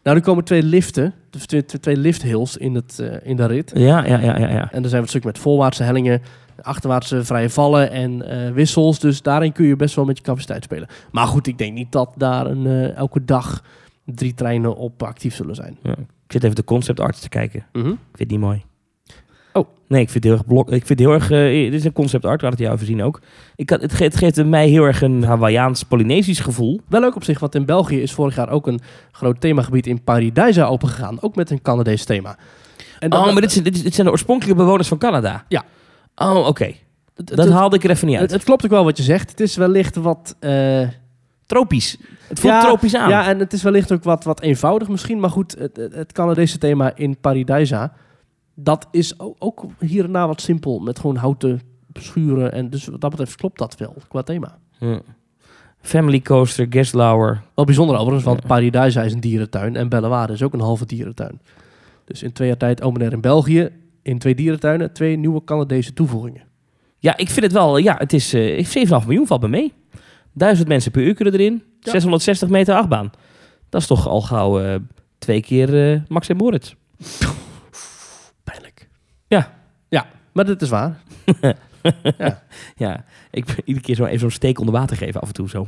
[0.05, 3.71] Nou, er komen twee liften, dus twee, twee- lifthills in, het, eh, in de rit.
[3.75, 4.49] Ja, ja, ja, ja.
[4.49, 4.71] ja.
[4.71, 6.21] En er zijn wat stuk met voorwaartse hellingen,
[6.61, 8.99] achterwaartse vrije vallen en eh, wissels.
[8.99, 10.87] Dus daarin kun je best wel met je capaciteit spelen.
[11.11, 13.63] Maar goed, ik denk niet dat daar een, eh, elke dag
[14.05, 15.77] drie treinen op actief zullen zijn.
[15.83, 15.91] Ja.
[16.25, 17.65] Ik zit even de concept art te kijken.
[17.71, 17.87] Mhm.
[17.87, 18.63] Ik vind het niet mooi.
[19.87, 20.65] Nee, ik vind het heel erg blok.
[20.71, 21.31] Ik vind het heel erg.
[21.31, 23.21] eh, dit is een concept art, hadden het jou over zien ook.
[23.55, 26.79] Ik het, ge- het geeft mij heel erg een Hawaiiaans Polynesisch gevoel.
[26.89, 28.79] Wel leuk op zich, want in België is vorig jaar ook een
[29.11, 31.21] groot themagebied in Paradijsa opengegaan.
[31.21, 32.37] Ook met een Canadees thema.
[32.99, 35.45] En oh, maar dit, zijn- dit, zijn de oorspronkelijke bewoners van Canada.
[35.47, 35.63] Ja.
[36.15, 36.71] Oh, oké.
[37.15, 38.23] Dat haalde ik er even niet uit.
[38.25, 39.29] het, het klopt ook wel wat je zegt.
[39.29, 40.35] Het is wellicht wat...
[40.39, 40.87] eh,
[41.45, 41.97] tropisch.
[42.27, 43.09] Het voelt Ja, tropisch aan.
[43.09, 45.19] Ja, en het is wellicht ook wat, wat eenvoudig misschien.
[45.19, 47.93] Maar goed, het, het, het Canadese thema in Paradijsa...
[48.55, 50.79] dat is ook, ook hier en daar wat simpel.
[50.79, 51.61] Met gewoon houten
[51.93, 52.51] schuren.
[52.51, 54.57] En dus wat dat betreft klopt dat wel qua thema.
[54.79, 55.01] Ja.
[55.81, 57.41] Family Coaster, Geslauer.
[57.55, 58.47] Wel bijzonder overigens, want Ja.
[58.47, 59.75] Paradijsa is een dierentuin...
[59.75, 61.41] en Bellewaarde is ook een halve dierentuin.
[62.05, 63.69] Dus in twee jaar tijd open er in België...
[64.01, 66.43] in twee dierentuinen twee nieuwe Canadese toevoegingen.
[66.99, 67.77] Ja, ik vind het wel.
[67.77, 68.65] Ja, het is eh
[69.01, 69.73] 7,5 miljoen valt bij mee.
[70.33, 71.63] Duizend mensen per uur kunnen erin.
[71.79, 71.91] Ja.
[71.91, 73.11] 660 meter achtbaan.
[73.69, 74.75] Dat is toch al gauw eh,
[75.17, 76.73] twee keer eh, Max en Moritz.
[79.27, 79.51] Ja.
[79.89, 80.97] Ja, maar dit is waar.
[82.17, 82.41] ja.
[82.75, 85.49] Ja, ik ben iedere keer zo even zo'n steek onder water geven af en toe.
[85.49, 85.67] Zo.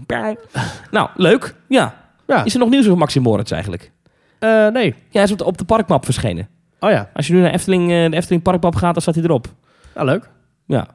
[0.92, 1.56] nou, leuk.
[1.68, 1.96] Ja.
[2.28, 2.44] Ja.
[2.44, 3.92] Is er nog nieuws over Max en Moritz eigenlijk?
[4.40, 4.86] Eh, nee.
[4.86, 6.48] Ja, hij is op de, op de parkmap verschenen.
[6.80, 9.24] Oh ja, Als je nu naar Efteling, eh, de Efteling Parkpap gaat, dan staat hij
[9.24, 9.48] erop.
[9.96, 10.30] ja leuk.
[10.66, 10.88] Ja.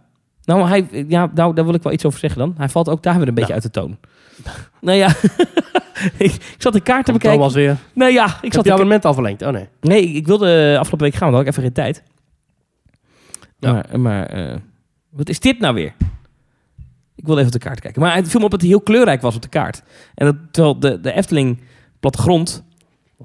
[0.44, 2.54] Nou, hij, ja, nou, daar wil ik wel iets over zeggen dan.
[2.56, 3.98] Hij valt ook daar weer een beetje uit de toon.
[4.80, 5.08] nou ja,
[6.18, 7.38] ik, ik zat de kaart te bekijken.
[7.38, 7.76] Thomas weer.
[7.92, 9.42] Nou ja, ik zat heb de je abonnement al verlengd.
[9.42, 9.68] Oh nee.
[9.80, 12.02] Nee, ik wilde afgelopen week gaan, maar had ik even geen tijd.
[13.68, 13.72] Ja.
[13.72, 14.56] Maar, maar eh,
[15.10, 15.92] wat is dit nou weer?
[17.14, 18.02] Ik wilde even op de kaart kijken.
[18.02, 19.82] Maar het viel me op dat hij heel kleurrijk was op de kaart.
[20.14, 21.60] En dat, terwijl de, de Efteling
[22.00, 22.64] plattegrond...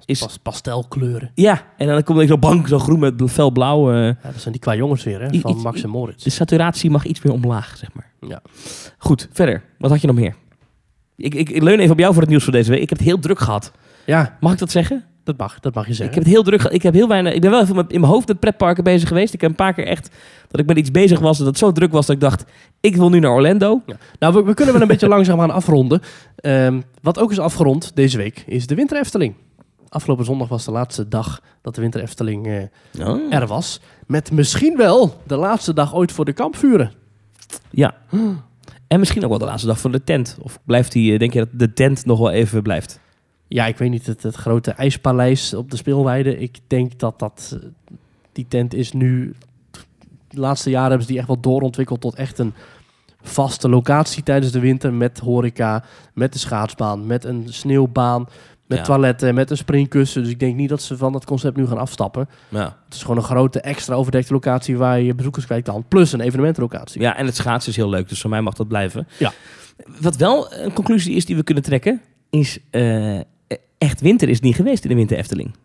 [0.06, 1.32] Is- Pas, pastelkleuren.
[1.36, 3.92] Ja, en dan komt er zo bank, zo groen met fel blauw.
[3.92, 5.40] eh, Ja, dat zijn die qua jongens weer, hè?
[5.40, 6.24] Van Max en Moritz.
[6.24, 8.12] de saturatie mag iets meer omlaag, zeg maar.
[8.30, 8.42] Ja.
[8.98, 9.64] Goed, verder.
[9.78, 10.36] Wat had je nog meer?
[11.16, 12.82] Ik, ik, ik leun even op jou voor het nieuws voor deze week.
[12.82, 13.72] Ik heb het heel druk gehad.
[14.06, 15.06] Ja, Mag ik dat zeggen?
[15.28, 16.16] Dat mag, dat mag je Ik zeggen.
[16.16, 16.62] heb het heel druk.
[16.64, 17.34] Ik heb heel weinig.
[17.34, 19.34] Ik ben wel even in mijn hoofd met pretparken bezig geweest.
[19.34, 20.10] Ik heb een paar keer echt
[20.48, 22.44] dat ik met iets bezig was en dat het zo druk was dat ik dacht:
[22.82, 23.82] ik wil nu naar Orlando.
[24.20, 26.02] Nou, we, we kunnen wel een beetje langzaam gaan afronden.
[26.36, 29.34] Ehm, wat ook is afgerond deze week, is de Winter Efteling.
[29.90, 33.34] Afgelopen zondag was de laatste dag dat de Winter Efteling eh, Oh.
[33.34, 33.80] er was.
[34.08, 36.92] Met misschien wel de laatste dag ooit voor de kampvuren.
[37.70, 37.96] Ja.
[38.88, 40.38] En misschien ook wel de laatste dag voor de tent.
[40.42, 41.14] Of blijft die?
[41.14, 43.00] eh, Denk je dat de tent nog wel even blijft?
[43.48, 46.38] Ja, ik weet niet, het, het grote ijspaleis op de speelweide.
[46.40, 47.60] Ik denk dat dat,
[48.32, 49.34] die tent is nu...
[50.28, 52.54] De laatste jaren hebben ze die echt wel doorontwikkeld tot echt een
[53.22, 54.94] vaste locatie tijdens de winter.
[54.94, 55.84] Met horeca,
[56.14, 58.28] met de schaatsbaan, met een sneeuwbaan,
[58.66, 58.84] met Ja.
[58.84, 60.22] toiletten, met een springkussen.
[60.24, 62.30] Dus ik denk niet dat ze van dat concept nu gaan afstappen.
[62.50, 62.78] Ja.
[62.86, 65.86] Het is gewoon een grote extra overdekte locatie waar je bezoekers kwijt kan.
[65.88, 67.02] Plus een evenementenlocatie.
[67.02, 69.08] Ja, en het schaatsen is heel leuk, dus voor mij mag dat blijven.
[69.20, 69.32] Ja.
[70.02, 73.20] Wat wel een conclusie is die we kunnen trekken, is eh,
[73.78, 75.56] echt winter is niet geweest in de winter Efteling.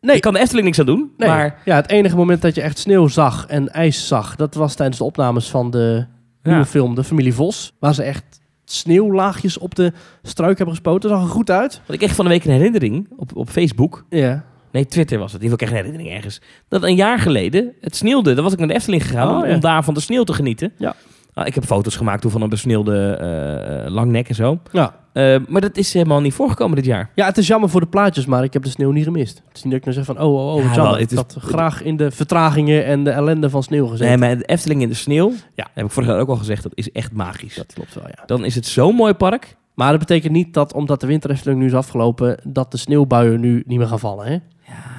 [0.00, 0.16] Nee.
[0.16, 2.60] Ik kan de Efteling niks aan doen, Nee, maar ja, het enige moment dat je
[2.62, 6.06] echt sneeuw zag en ijs zag, dat was tijdens de opnames van de
[6.42, 6.50] Ja.
[6.50, 7.72] nieuwe film De Familie Vos.
[7.78, 11.10] Waar ze echt sneeuwlaagjes op de struik hebben gespoten.
[11.10, 11.74] Dat zag er goed uit.
[11.76, 14.04] Want ik kreeg van de week een herinnering op, op Facebook.
[14.08, 14.44] Ja.
[14.72, 15.40] Nee, Twitter was het.
[15.42, 16.40] In ieder geval kreeg een herinnering ergens.
[16.68, 18.34] Dat een jaar geleden het sneeuwde.
[18.34, 19.54] Dan was ik naar de Efteling gegaan Oh, om, ja.
[19.54, 20.72] om daar van de sneeuw te genieten.
[20.78, 20.94] Ja.
[21.34, 24.58] Nou, ik heb foto's gemaakt toen van een besneeuwde eh, eh, langnek en zo.
[24.72, 24.94] Ja.
[25.12, 27.10] Eh, maar dat is helemaal niet voorgekomen dit jaar.
[27.14, 29.42] ja, het is jammer voor de plaatjes, maar ik heb de sneeuw niet gemist.
[29.48, 31.10] Het is niet dat ik nou zeg van, oh, oh, oh, Ja, wel, het Ik
[31.10, 34.06] is- had graag in de vertragingen en de ellende van sneeuw gezeten.
[34.06, 35.66] Nee, maar de Efteling in de sneeuw, Ja.
[35.74, 37.54] heb ik vorig jaar ook al gezegd, dat is echt magisch.
[37.54, 38.22] Dat klopt wel, ja.
[38.26, 39.56] Dan is het zo'n mooi park.
[39.74, 43.40] Maar dat betekent niet dat, omdat de winter Efteling nu is afgelopen, dat de sneeuwbuien
[43.40, 44.36] nu niet meer gaan vallen, hè?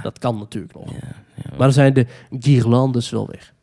[0.04, 0.86] Dat kan natuurlijk nog.
[1.50, 2.06] Maar dan zijn de
[2.40, 3.54] guirlandes wel weg.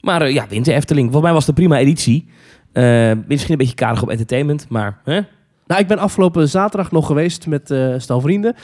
[0.00, 1.04] Maar eh, ja, Winter Efteling.
[1.04, 2.26] Volgens mij was het een prima editie.
[2.72, 5.00] Eh, misschien een beetje karig op entertainment, maar...
[5.04, 5.20] Hè?
[5.66, 8.54] Nou, ik ben afgelopen zaterdag nog geweest met eh stel vrienden.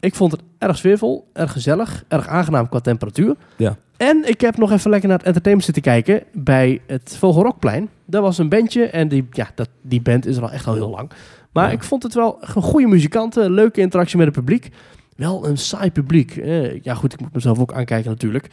[0.00, 3.34] Ik vond het erg sfeervol, erg gezellig, erg aangenaam qua temperatuur.
[3.56, 3.76] Ja.
[3.96, 7.88] En ik heb nog even lekker naar het entertainment zitten kijken bij het Vogelrokplein.
[8.04, 10.74] Daar was een bandje en die, ja, dat, die band is er al echt al
[10.74, 11.10] heel lang.
[11.52, 11.72] Maar Ja.
[11.72, 14.68] ik vond het wel een goede muzikanten, leuke interactie met het publiek.
[15.16, 16.36] Wel een saai publiek.
[16.36, 18.48] Eh, ja goed, ik moet mezelf ook aankijken natuurlijk.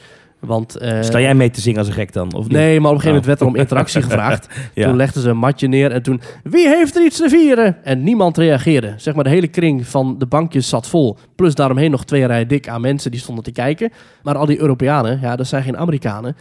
[0.45, 2.33] Want, eh, Sta jij mee te zingen als een gek dan?
[2.33, 2.51] Of niet?
[2.51, 3.27] Nee, maar op een gegeven moment Oh.
[3.27, 4.47] werd er om interactie gevraagd.
[4.73, 4.87] Ja.
[4.87, 6.21] Toen legden ze een matje neer en toen...
[6.43, 7.77] Wie heeft er iets te vieren?
[7.83, 8.93] En niemand reageerde.
[8.97, 11.17] Zeg maar, de hele kring van de bankjes zat vol.
[11.35, 13.91] Plus daaromheen nog twee rijen dik aan mensen die stonden te kijken.
[14.23, 16.35] Maar al die Europeanen, ja, dat zijn geen Amerikanen...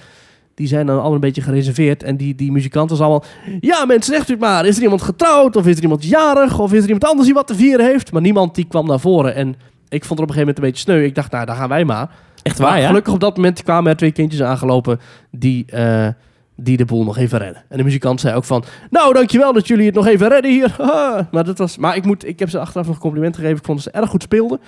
[0.54, 2.02] Die zijn dan allemaal een beetje gereserveerd.
[2.02, 3.24] En die, die muzikanten was allemaal...
[3.60, 4.66] Ja, mensen, zegt u het maar.
[4.66, 5.56] Is er iemand getrouwd?
[5.56, 6.58] Of is er iemand jarig?
[6.58, 8.12] Of is er iemand anders die wat te vieren heeft?
[8.12, 9.34] Maar niemand die kwam naar voren.
[9.34, 9.48] En
[9.88, 11.04] ik vond het op een gegeven moment een beetje sneu.
[11.04, 12.10] Ik dacht, nou, daar gaan wij maar.
[12.42, 12.86] Echt Maar waar, ja?
[12.86, 16.08] gelukkig op dat moment kwamen er twee kindjes aangelopen die, eh,
[16.56, 17.62] die de boel nog even redden.
[17.68, 20.74] En de muzikant zei ook van, nou dankjewel dat jullie het nog even redden hier.
[21.30, 23.56] Maar, dat was, maar ik, moet, ik heb ze achteraf nog een compliment gegeven.
[23.56, 24.60] Ik vond dat ze erg goed speelden.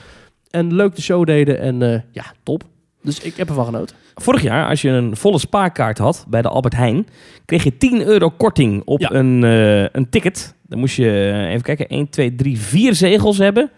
[0.50, 1.60] En leuk de show deden.
[1.60, 2.62] En eh, ja, top.
[3.02, 3.96] Dus ik heb ervan genoten.
[4.14, 7.06] Vorig jaar, als je een volle spaarkaart had bij de Albert Heijn,
[7.44, 9.10] kreeg je 10 euro korting op Ja.
[9.12, 10.54] een, eh, een ticket.
[10.68, 13.70] Dan moest je, even kijken, 1, 2, 3, 4 zegels hebben.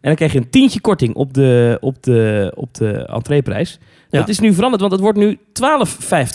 [0.00, 3.78] En dan kreeg je een tientje korting op de, op de, op de entreeprijs.
[4.10, 4.18] Ja.
[4.18, 5.38] Dat is nu veranderd, want het wordt nu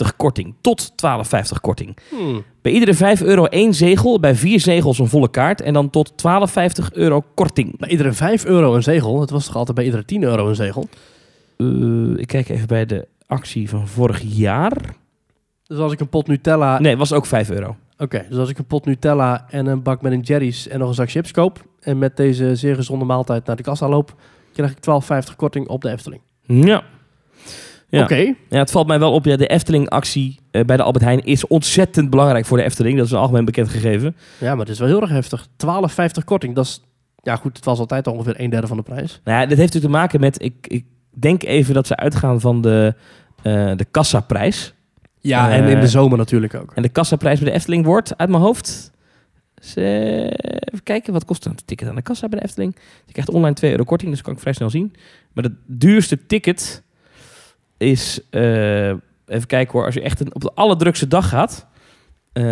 [0.08, 0.56] 12,50 korting.
[0.62, 1.98] Tot 12,50 korting.
[2.62, 5.62] Bij iedere 5 euro één zegel, bij vier zegels een volle kaart.
[5.62, 7.80] En dan tot 12,50 euro korting.
[7.80, 9.22] Bij iedere 5 euro een zegel.
[9.22, 10.90] Het was toch altijd bij iedere 10 euro een zegel.
[11.58, 14.96] Eh, ik kijk even bij de actie van vorig jaar.
[15.68, 16.80] Dus als ik een pot Nutella...
[16.80, 17.76] Nee, was ook 5 euro.
[17.98, 20.88] Oké, dus als ik een pot Nutella en een bak met een Jerry's en nog
[20.88, 21.66] een zak chips koop...
[21.86, 24.16] en met deze zeer gezonde maaltijd naar de kassa loop...
[24.54, 24.78] krijg ik
[25.30, 26.22] 12,50 korting op de Efteling.
[26.42, 26.84] Ja.
[27.90, 28.04] Ja.
[28.04, 28.34] Oké.
[28.50, 29.26] ja, het valt mij wel op.
[29.26, 32.98] Ja, de Efteling-actie eh, bij de Albert Heijn is ontzettend belangrijk voor de Efteling.
[32.98, 34.16] Dat is een algemeen bekend gegeven.
[34.38, 35.48] Ja, maar het is wel heel erg heftig.
[35.48, 36.82] 12,50 korting, dat is...
[37.22, 39.22] Ja goed, het was altijd ongeveer een derde van de prijs.
[39.24, 40.44] Nou ja, dit heeft natuurlijk te maken met...
[40.44, 42.96] Ik, ik denk even dat ze uitgaan van de,
[43.42, 44.74] eh de kassaprijs.
[45.20, 46.72] Ja, Eh, en in de zomer natuurlijk ook.
[46.76, 48.92] En de kassaprijs bij de Efteling wordt, uit mijn hoofd...
[50.76, 52.76] Even kijken, wat kost een ticket aan de kassa bij de Efteling?
[53.06, 54.94] Je krijgt online 2 euro korting, dus kan ik vrij snel zien.
[55.34, 56.84] Maar het duurste ticket
[57.78, 58.88] is, eh,
[59.26, 61.68] even kijken hoor, als je echt een, op de allerdrukste dag gaat,
[62.34, 62.44] eh,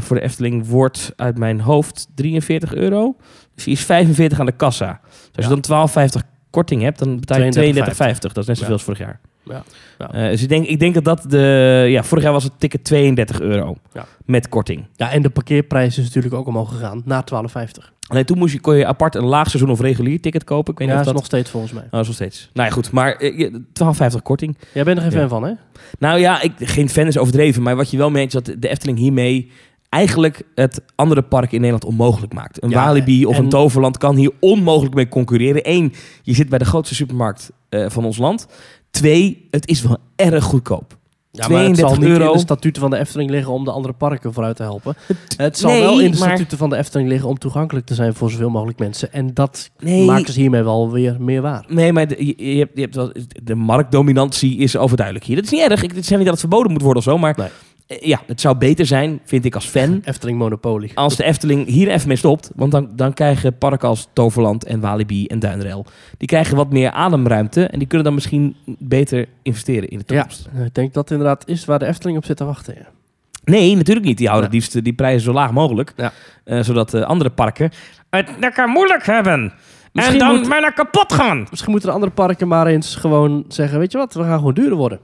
[0.00, 3.16] voor de Efteling wordt uit mijn hoofd 43 euro.
[3.54, 5.00] Dus die is 45 aan de kassa.
[5.02, 5.42] Dus als Ja.
[5.42, 7.96] je dan 12,50 korting hebt, dan betaal je 32,50.
[7.96, 8.32] 32,50.
[8.32, 8.72] Dat is net zoveel Ja.
[8.72, 9.20] als vorig jaar.
[9.48, 9.62] Ja.
[9.98, 10.12] Ja.
[10.12, 11.86] Eh, dus ik denk, ik denk dat dat de...
[11.88, 13.76] Ja, vorig jaar was het ticket 32 euro.
[13.92, 14.06] Ja.
[14.24, 14.84] Met korting.
[14.96, 17.02] Ja, en de parkeerprijs is natuurlijk ook omhoog gegaan.
[17.04, 17.40] Na 12,50.
[18.08, 20.72] Alleen toen moest je, kon je apart een laagseizoen of regulier ticket kopen.
[20.72, 21.32] Ik weet Ja, niet dat of is dat...
[21.32, 21.82] nog steeds volgens mij.
[21.84, 22.50] Oh, dat is nog steeds.
[22.52, 22.90] Nou ja, goed.
[22.90, 23.62] Maar eh, je-
[24.16, 24.56] 12,50 korting.
[24.74, 25.18] Jij bent er geen Ja.
[25.18, 25.54] fan van, hè?
[25.98, 27.62] Nou ja, ik, geen fan is overdreven.
[27.62, 29.50] Maar wat je wel meent is dat de Efteling hiermee
[29.88, 32.62] eigenlijk het andere park in Nederland onmogelijk maakt.
[32.62, 35.60] Een Ja, Walibi of en- een Toverland kan hier onmogelijk mee concurreren.
[35.70, 35.92] Eén,
[36.22, 38.46] je zit bij de grootste supermarkt eh, van ons land.
[38.90, 40.96] Twee, het is wel erg goedkoop.
[41.30, 43.70] Ja, maar het zal 32 niet in de statuten van de Efteling liggen om de
[43.70, 44.96] andere parken vooruit te helpen.
[45.36, 47.94] Het zal Nee, wel in de maar- statuten van de Efteling liggen om toegankelijk te
[47.94, 49.12] zijn voor zoveel mogelijk mensen.
[49.12, 51.64] En dat Nee, maken ze hiermee wel weer meer waar.
[51.68, 53.12] Nee, maar de, je, je hebt, je hebt wel,
[53.42, 55.36] de marktdominantie is overduidelijk hier.
[55.36, 55.82] Dat is niet erg.
[55.82, 57.18] Ik, zijn niet dat het verboden moet worden of zo.
[57.18, 57.48] Maar Nee.
[57.88, 60.90] Eh, ja, het zou beter zijn, vind ik als fan, Efteling Monopolie.
[60.94, 62.50] als de Efteling hier even mee stopt.
[62.54, 65.86] Want dan, dan krijgen parken als Toverland en Walibi en Duinrail...
[66.18, 67.64] die krijgen wat meer ademruimte.
[67.66, 70.48] En die kunnen dan misschien beter investeren in de Ja, toekomst.
[70.66, 72.74] ik denk dat inderdaad is waar de Efteling op zit te wachten.
[72.78, 72.86] Ja.
[73.44, 74.18] Nee, natuurlijk niet.
[74.18, 74.56] Die houden Ja.
[74.56, 75.92] het liefst die prijzen zo laag mogelijk.
[75.96, 76.12] Ja.
[76.44, 77.70] Eh, zodat eh, andere parken
[78.10, 79.52] het lekker moeilijk hebben.
[79.92, 81.46] Misschien en dan moet- bijna kapot gaan.
[81.50, 84.54] Misschien moeten de andere parken maar eens gewoon zeggen, weet je wat, we gaan gewoon
[84.54, 84.98] duurder worden.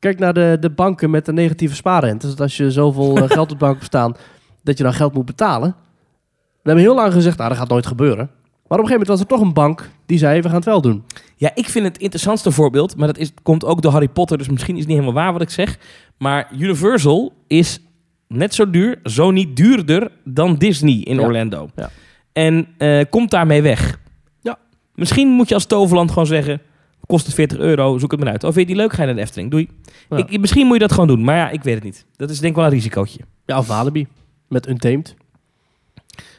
[0.00, 2.26] Kijk naar de, de banken met de negatieve spaarrente.
[2.26, 4.16] Dus als je zoveel eh, geld op de bank hebt staan,
[4.62, 5.74] dat je dan geld moet betalen.
[6.62, 8.30] We hebben heel lang gezegd, nou dat gaat nooit gebeuren.
[8.68, 10.64] Maar op een gegeven moment was er toch een bank die zei, we gaan het
[10.64, 11.04] wel doen.
[11.36, 14.48] Ja, ik vind het interessantste voorbeeld, maar dat is, komt ook door Harry Potter, dus
[14.48, 15.78] misschien is het niet helemaal waar wat ik zeg.
[16.18, 17.80] Maar Universal is
[18.28, 21.22] net zo duur, zo niet duurder dan Disney in Ja.
[21.22, 21.68] Orlando.
[21.76, 21.90] Ja.
[22.32, 23.98] En eh, komt daarmee weg.
[24.40, 24.58] Ja.
[24.94, 26.60] Misschien moet je als Toverland gewoon zeggen,
[27.10, 28.44] kost het 40 euro, zoek het maar uit.
[28.44, 29.68] Of vind je die leuk, ga je naar de Efteling, doei.
[30.10, 30.16] Ja.
[30.16, 32.04] Ik, misschien moet je dat gewoon doen, maar ja, ik weet het niet.
[32.16, 33.20] Dat is denk ik wel een risicootje.
[33.46, 34.06] Ja, of Walibi.
[34.48, 35.14] Met Untamed.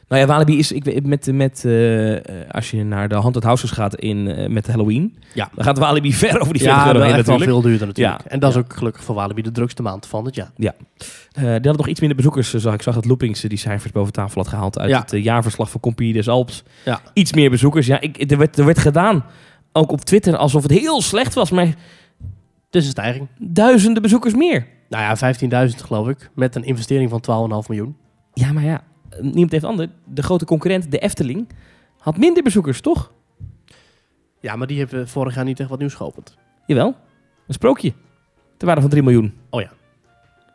[0.07, 3.43] Nou ja, Walibi is, ik weet, met, met, eh, eh, als je naar de Haunted
[3.43, 5.49] Houses gaat in, eh, met Halloween, Ja.
[5.55, 7.43] dan gaat Walibi ver over die 40 Ja, euro heen natuurlijk.
[7.45, 8.22] veel duurder natuurlijk.
[8.24, 8.30] Ja.
[8.32, 8.61] En dat is Ja.
[8.61, 10.51] ook gelukkig voor Walibi de drukste maand van het jaar.
[10.57, 10.67] Eh,
[11.34, 12.53] die hadden nog iets minder bezoekers.
[12.53, 12.74] Zag.
[12.74, 14.99] Ik zag dat Loopings die cijfers boven tafel had gehaald uit Ja.
[14.99, 16.63] het jaarverslag van Compagnie des Alps.
[16.86, 17.01] Ja.
[17.13, 17.86] Iets meer bezoekers.
[17.88, 19.26] Ja, ik, er, werd, er werd gedaan,
[19.72, 21.51] ook op Twitter, alsof het heel slecht was.
[21.51, 21.76] Maar Het
[22.82, 23.28] is een stijging.
[23.38, 24.67] duizenden bezoekers meer.
[24.89, 25.34] Nou ja,
[25.69, 26.30] 15.000 geloof ik.
[26.36, 27.22] Met een investering van
[27.63, 27.97] 12,5 miljoen.
[28.34, 28.84] Ja, maar ja,
[29.22, 29.89] niemand heeft ander.
[30.05, 31.49] De grote concurrent, de Efteling,
[31.97, 33.11] had minder bezoekers, toch?
[34.39, 36.38] Ja, maar die hebben vorig jaar niet echt wat nieuws geopend.
[36.65, 36.95] Jawel,
[37.47, 37.93] een sprookje.
[38.57, 39.34] Ter waarde van 3 miljoen.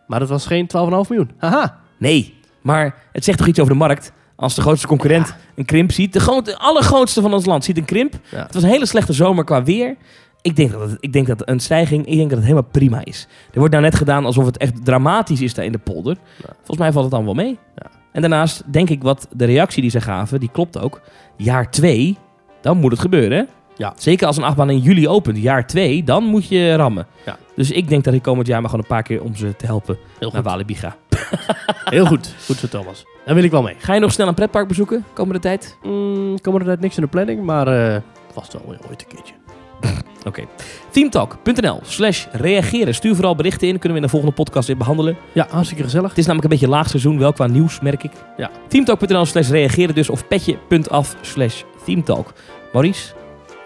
[0.07, 0.73] Maar dat was geen 12,5
[1.09, 1.31] miljoen.
[1.37, 1.81] Haha.
[1.99, 4.13] Nee, maar het zegt toch iets over de markt...
[4.37, 6.13] Als de grootste concurrent een krimp ziet.
[6.13, 8.15] De, grote, de allergrootste van ons land ziet een krimp.
[8.31, 8.43] Ja.
[8.43, 9.97] Het was een hele slechte zomer qua weer.
[10.43, 13.05] Ik denk dat, het, ik denk dat een stijging, ik denk dat het helemaal prima
[13.05, 13.29] is.
[13.53, 16.17] Er wordt nou net gedaan alsof het echt dramatisch is daar in de polder.
[16.37, 16.53] Ja.
[16.57, 17.59] Volgens mij valt het dan wel mee.
[17.77, 17.91] Ja.
[18.13, 21.01] En daarnaast denk ik wat de reactie die ze gaven, die klopt ook.
[21.37, 22.17] Jaar 2,
[22.61, 23.49] dan moet het gebeuren.
[23.77, 23.93] Ja.
[23.97, 27.07] Zeker als een achtbaan in juli opent, jaar 2, dan moet je rammen.
[27.27, 27.37] Ja.
[27.55, 29.67] Dus ik denk dat ik komend jaar maar gewoon een paar keer om ze te
[29.67, 30.51] helpen Heel naar goed.
[30.51, 30.97] Walibi ga.
[31.85, 32.35] Heel goed.
[32.47, 33.05] Goed zo, Thomas.
[33.25, 33.75] Daar wil ik wel mee.
[33.79, 35.77] Ga je nog snel een pretpark bezoeken komende tijd?
[35.83, 38.01] Mm, komen er net niks in de planning, maar eh,
[38.33, 39.35] vast wel weer ooit een keertje.
[40.29, 40.43] Oké.
[40.91, 42.95] Teamtalk.nl slash reageren.
[42.95, 43.79] Stuur vooral berichten in.
[43.79, 45.17] Kunnen we in de volgende podcast weer behandelen.
[45.33, 46.09] Ja, hartstikke gezellig.
[46.09, 48.13] Het is namelijk een beetje laag seizoen, wel qua nieuws, merk ik.
[48.37, 48.51] Ja.
[48.69, 50.11] Teamtalk.nl slash reageren dus.
[50.11, 52.33] Of petje.af slash teamtalk.
[52.73, 53.15] Maurice,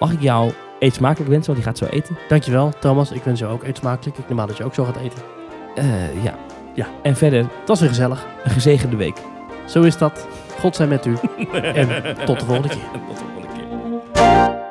[0.01, 1.53] mag ik jou eet smakelijk wensen?
[1.55, 2.19] Want die gaat zo eten.
[2.29, 3.11] Dankjewel, Thomas.
[3.11, 4.19] Ik wens jou ook eet smakelijk.
[4.19, 5.19] Ik neem aan dat je ook zo gaat eten.
[5.75, 6.35] Eh, ja.
[6.75, 6.87] Ja.
[7.03, 8.27] En verder Het was weer gezellig.
[8.45, 9.17] een gezegende week.
[9.67, 10.27] Zo is dat.
[10.59, 11.17] God zij met u.
[11.53, 11.89] en
[12.25, 12.79] tot de volgende keer.
[13.09, 14.70] Tot de volgende keer.